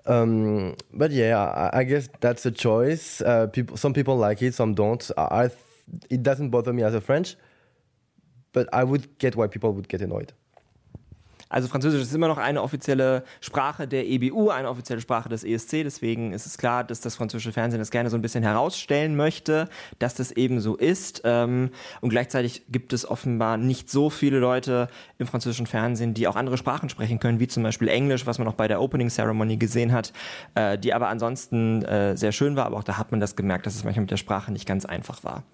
[0.06, 3.20] Um, but yeah, I, I guess that's a choice.
[3.20, 5.10] Uh, people, some people like it, some don't.
[5.16, 5.50] I, I,
[6.10, 7.36] it doesn't bother me as a French,
[8.54, 10.32] but I would get why people would get annoyed.
[11.54, 15.84] Also Französisch ist immer noch eine offizielle Sprache der EBU, eine offizielle Sprache des ESC.
[15.84, 19.68] Deswegen ist es klar, dass das französische Fernsehen das gerne so ein bisschen herausstellen möchte,
[20.00, 21.22] dass das eben so ist.
[21.24, 24.88] Ähm, und gleichzeitig gibt es offenbar nicht so viele Leute
[25.18, 28.48] im französischen Fernsehen, die auch andere Sprachen sprechen können, wie zum Beispiel Englisch, was man
[28.48, 30.12] auch bei der Opening Ceremony gesehen hat,
[30.56, 32.66] äh, die aber ansonsten äh, sehr schön war.
[32.66, 34.86] Aber auch da hat man das gemerkt, dass es manchmal mit der Sprache nicht ganz
[34.86, 35.44] einfach war.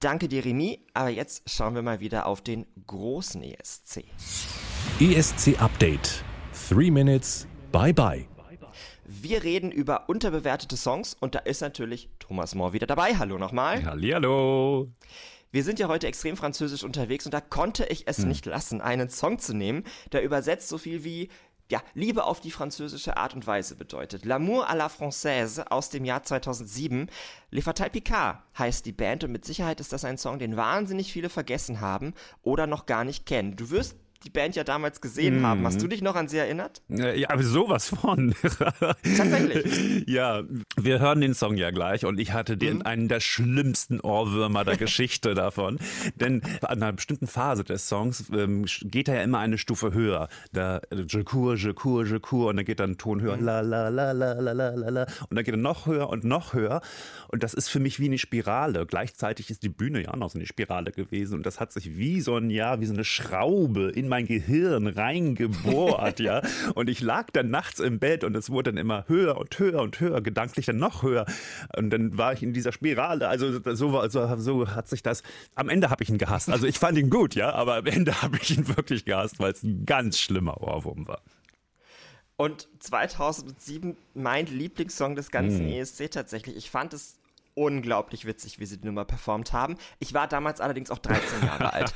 [0.00, 0.80] Danke dir, Remy.
[0.92, 4.04] Aber jetzt schauen wir mal wieder auf den großen ESC.
[5.00, 6.22] ESC Update.
[6.68, 7.46] Three Minutes.
[7.72, 8.26] Bye bye.
[9.06, 13.16] Wir reden über unterbewertete Songs und da ist natürlich Thomas Mohr wieder dabei.
[13.16, 13.84] Hallo nochmal.
[13.84, 14.90] Hallihallo.
[15.52, 19.08] Wir sind ja heute extrem französisch unterwegs und da konnte ich es nicht lassen, einen
[19.08, 21.30] Song zu nehmen, der übersetzt so viel wie
[21.68, 24.24] ja, Liebe auf die französische Art und Weise bedeutet.
[24.24, 27.10] L'amour à la française aus dem Jahr 2007.
[27.50, 31.12] Le Fatal Picard heißt die Band und mit Sicherheit ist das ein Song, den wahnsinnig
[31.12, 33.56] viele vergessen haben oder noch gar nicht kennen.
[33.56, 33.96] Du wirst
[34.26, 35.64] die Band ja damals gesehen haben.
[35.64, 36.82] Hast du dich noch an sie erinnert?
[36.88, 38.34] Ja, aber sowas von.
[39.16, 40.04] Tatsächlich.
[40.08, 40.42] Ja,
[40.76, 44.76] wir hören den Song ja gleich und ich hatte den einen der schlimmsten Ohrwürmer der
[44.76, 45.78] Geschichte davon.
[46.16, 50.28] Denn an einer bestimmten Phase des Songs ähm, geht er ja immer eine Stufe höher.
[50.52, 53.36] Da äh, je cour, je cour, je cour und dann geht dann ein Ton höher.
[53.36, 56.24] La la la la la la la la und dann geht er noch höher und
[56.24, 56.80] noch höher
[57.28, 58.86] und das ist für mich wie eine Spirale.
[58.86, 61.96] Gleichzeitig ist die Bühne ja auch noch so eine Spirale gewesen und das hat sich
[61.96, 66.40] wie so ein ja, wie so eine Schraube in mein Gehirn reingebohrt, ja.
[66.74, 69.82] Und ich lag dann nachts im Bett und es wurde dann immer höher und höher
[69.82, 71.26] und höher, gedanklich dann noch höher.
[71.76, 73.28] Und dann war ich in dieser Spirale.
[73.28, 75.22] Also so, war- so, so hat sich das.
[75.54, 76.48] Am Ende habe ich ihn gehasst.
[76.48, 79.52] Also ich fand ihn gut, ja, aber am Ende habe ich ihn wirklich gehasst, weil
[79.52, 81.20] es ein ganz schlimmer Ohrwurm war.
[82.36, 86.56] Und 2007 mein Lieblingssong des ganzen ESC tatsächlich.
[86.56, 87.16] Ich fand es
[87.54, 89.76] unglaublich witzig, wie sie die Nummer performt haben.
[90.00, 91.94] Ich war damals allerdings auch 13 Jahre alt.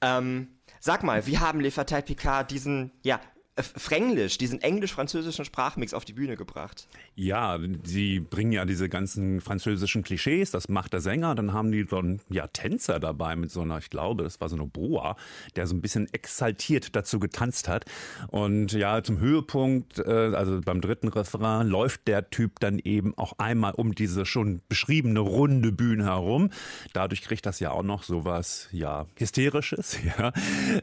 [0.00, 0.48] Ähm,
[0.86, 3.20] sag mal, wie haben Le Fatal Picard diesen, ja,
[3.58, 6.88] Fränglisch, diesen englisch-französischen Sprachmix auf die Bühne gebracht?
[7.14, 11.34] Ja, sie bringen ja diese ganzen französischen Klischees, das macht der Sänger.
[11.34, 14.48] Dann haben die so einen ja, Tänzer dabei mit so einer, ich glaube, das war
[14.48, 15.16] so eine Boa,
[15.56, 17.86] der so ein bisschen exaltiert dazu getanzt hat.
[18.28, 23.34] Und ja, zum Höhepunkt, äh, also beim dritten Refrain, läuft der Typ dann eben auch
[23.38, 26.50] einmal um diese schon beschriebene runde Bühne herum.
[26.92, 29.98] Dadurch kriegt das ja auch noch sowas, ja, Hysterisches.
[30.18, 30.32] Ja.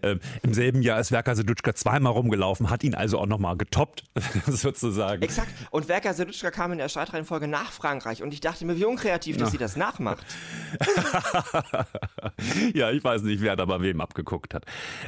[0.02, 4.04] Ähm, Im selben Jahr ist Werka Sedutschka zweimal rumgelaufen, hat ihn also auch nochmal getoppt,
[4.48, 5.22] sozusagen.
[5.22, 5.50] Exakt.
[5.72, 9.38] Und Werka Sedutschka kam in der Startreihenfolge nach Frankreich und ich dachte mir, wie unkreativ,
[9.38, 10.26] dass sie das nachmacht.
[12.74, 14.66] ja, ich weiß nicht, wer da bei wem abgeguckt hat.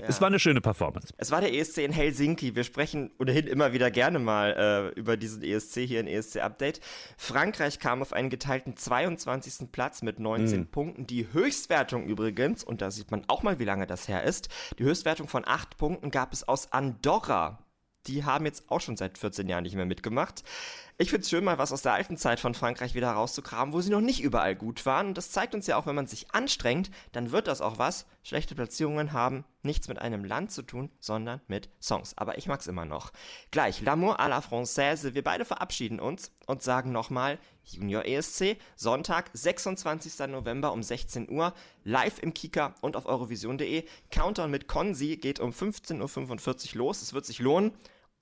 [0.07, 1.13] Es war eine schöne Performance.
[1.17, 2.55] Es war der ESC in Helsinki.
[2.55, 6.79] Wir sprechen ohnehin immer wieder gerne mal äh, über diesen ESC hier in ESC Update.
[7.17, 9.71] Frankreich kam auf einen geteilten 22.
[9.71, 11.07] Platz mit 19 Punkten.
[11.07, 14.49] Die Höchstwertung übrigens, und da sieht man auch mal, wie lange das her ist,
[14.79, 17.44] die Höchstwertung von 8 Punkten gab es aus Andorra.
[18.07, 20.43] Die haben jetzt auch schon seit 14 Jahren nicht mehr mitgemacht.
[20.97, 23.81] Ich finde es schön, mal was aus der alten Zeit von Frankreich wieder rauszukramen, wo
[23.81, 25.07] sie noch nicht überall gut waren.
[25.07, 28.05] Und das zeigt uns ja auch, wenn man sich anstrengt, dann wird das auch was.
[28.23, 32.17] Schlechte Platzierungen haben nichts mit einem Land zu tun, sondern mit Songs.
[32.17, 33.11] Aber ich mag's immer noch.
[33.51, 35.13] Gleich, L'amour à la française.
[35.13, 40.27] Wir beide verabschieden uns und sagen nochmal Junior ESC, Sonntag, 26.
[40.29, 41.53] November um 16 Uhr,
[41.83, 43.83] live im Kika und auf eurovision.de.
[44.11, 47.01] Countdown mit Konzi geht um 15.45 Uhr los.
[47.01, 47.73] Es wird sich lohnen.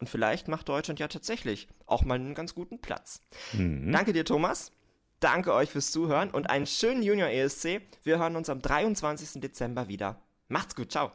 [0.03, 3.21] Und vielleicht macht Deutschland ja tatsächlich auch mal einen ganz guten Platz.
[3.53, 4.73] Danke dir, Thomas.
[5.21, 7.79] Danke euch fürs Zuhören und einen schönen Junior ESC.
[8.03, 9.39] Wir hören uns am 23.
[9.39, 10.19] Dezember wieder.
[10.49, 11.11] Macht's gut, ciao.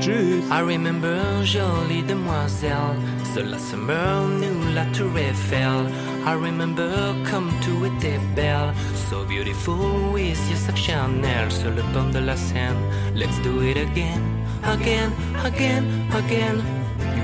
[0.00, 0.42] Tschüss.
[0.50, 2.96] I remember jolie demoiselle,
[3.34, 5.86] seul la summer nous la tour Eiffel.
[6.24, 8.72] I remember comme tout était belle,
[9.10, 12.78] so beautiful with your sac Chanel sur le pont de la Seine.
[13.14, 14.22] Let's do it again,
[14.64, 15.12] again,
[15.44, 15.84] again,
[16.14, 16.79] again.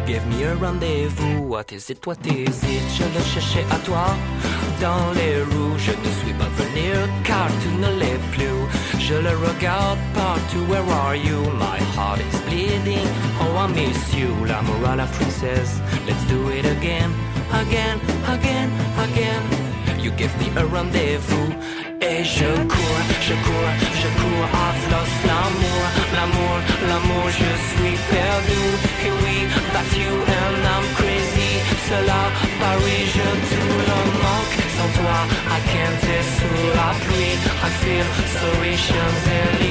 [0.06, 2.82] Gave me a rendez-vous, what is it, what is it?
[2.96, 4.14] Je le cherchais à toi,
[4.80, 5.76] dans les rues.
[5.78, 6.92] Je ne suis pas venu
[7.24, 9.00] car tu ne l'es plus.
[9.00, 11.38] Je le regarde partout, where are you?
[11.58, 13.08] My heart is bleeding,
[13.40, 14.30] oh I miss you.
[14.46, 17.10] L'amour à la française, let's do it again,
[17.52, 17.98] again,
[18.28, 18.70] again,
[19.10, 19.42] again.
[20.00, 21.52] You give me a rendezvous.
[22.00, 23.72] Et je cours, je cours,
[24.02, 25.82] je cours, I've lost l'amour,
[26.16, 26.56] l'amour,
[26.88, 28.62] l'amour, je suis perdu.
[29.06, 29.36] Et oui,
[29.72, 31.52] that you and I'm crazy?
[31.88, 32.22] Cela,
[32.60, 34.56] Paris, je tout le manque.
[34.76, 35.18] Sans toi,
[35.48, 37.36] I can't sous la pluie.
[37.64, 38.06] I feel
[38.38, 39.65] sorry, Champs-Élysées.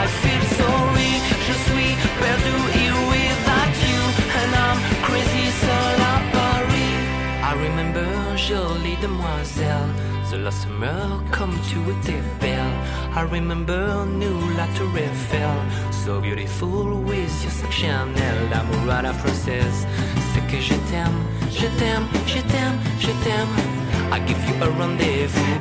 [0.00, 1.12] I feel sorry.
[1.46, 4.00] Je suis perdu here without you.
[4.40, 6.96] And I'm crazy seul à Paris.
[7.42, 9.90] I remember jolie demoiselle.
[10.30, 11.08] The last summer.
[13.18, 15.58] I remember nous la tour Eiffel.
[15.90, 18.38] So beautiful with your Chanel.
[18.50, 19.86] L'amour à la française.
[20.32, 21.18] C'est que je t'aime,
[21.50, 23.77] je t'aime, je t'aime, je t'aime.
[24.10, 25.54] I give you a rendez-vous.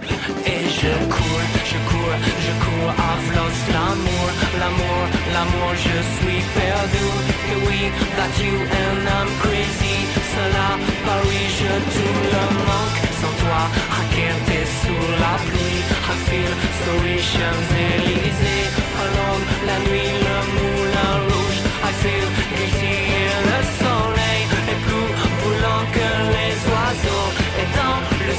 [0.46, 2.92] Et je cours, je cours, je cours.
[3.10, 4.28] I've lost l'amour,
[4.62, 5.02] l'amour,
[5.34, 5.70] l'amour.
[5.86, 7.06] Je suis perdu.
[7.52, 7.82] Et oui,
[8.18, 9.98] that you and I'm crazy.
[10.34, 10.68] Cela,
[11.06, 12.98] Paris, je tout le manque.
[13.20, 13.62] Sans toi,
[14.00, 14.50] I can't
[14.82, 15.82] sous la pluie.
[16.12, 18.68] I feel sorry, Champs-Élysées.
[19.04, 20.18] Alone, la nuit,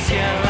[0.08, 0.47] tierra.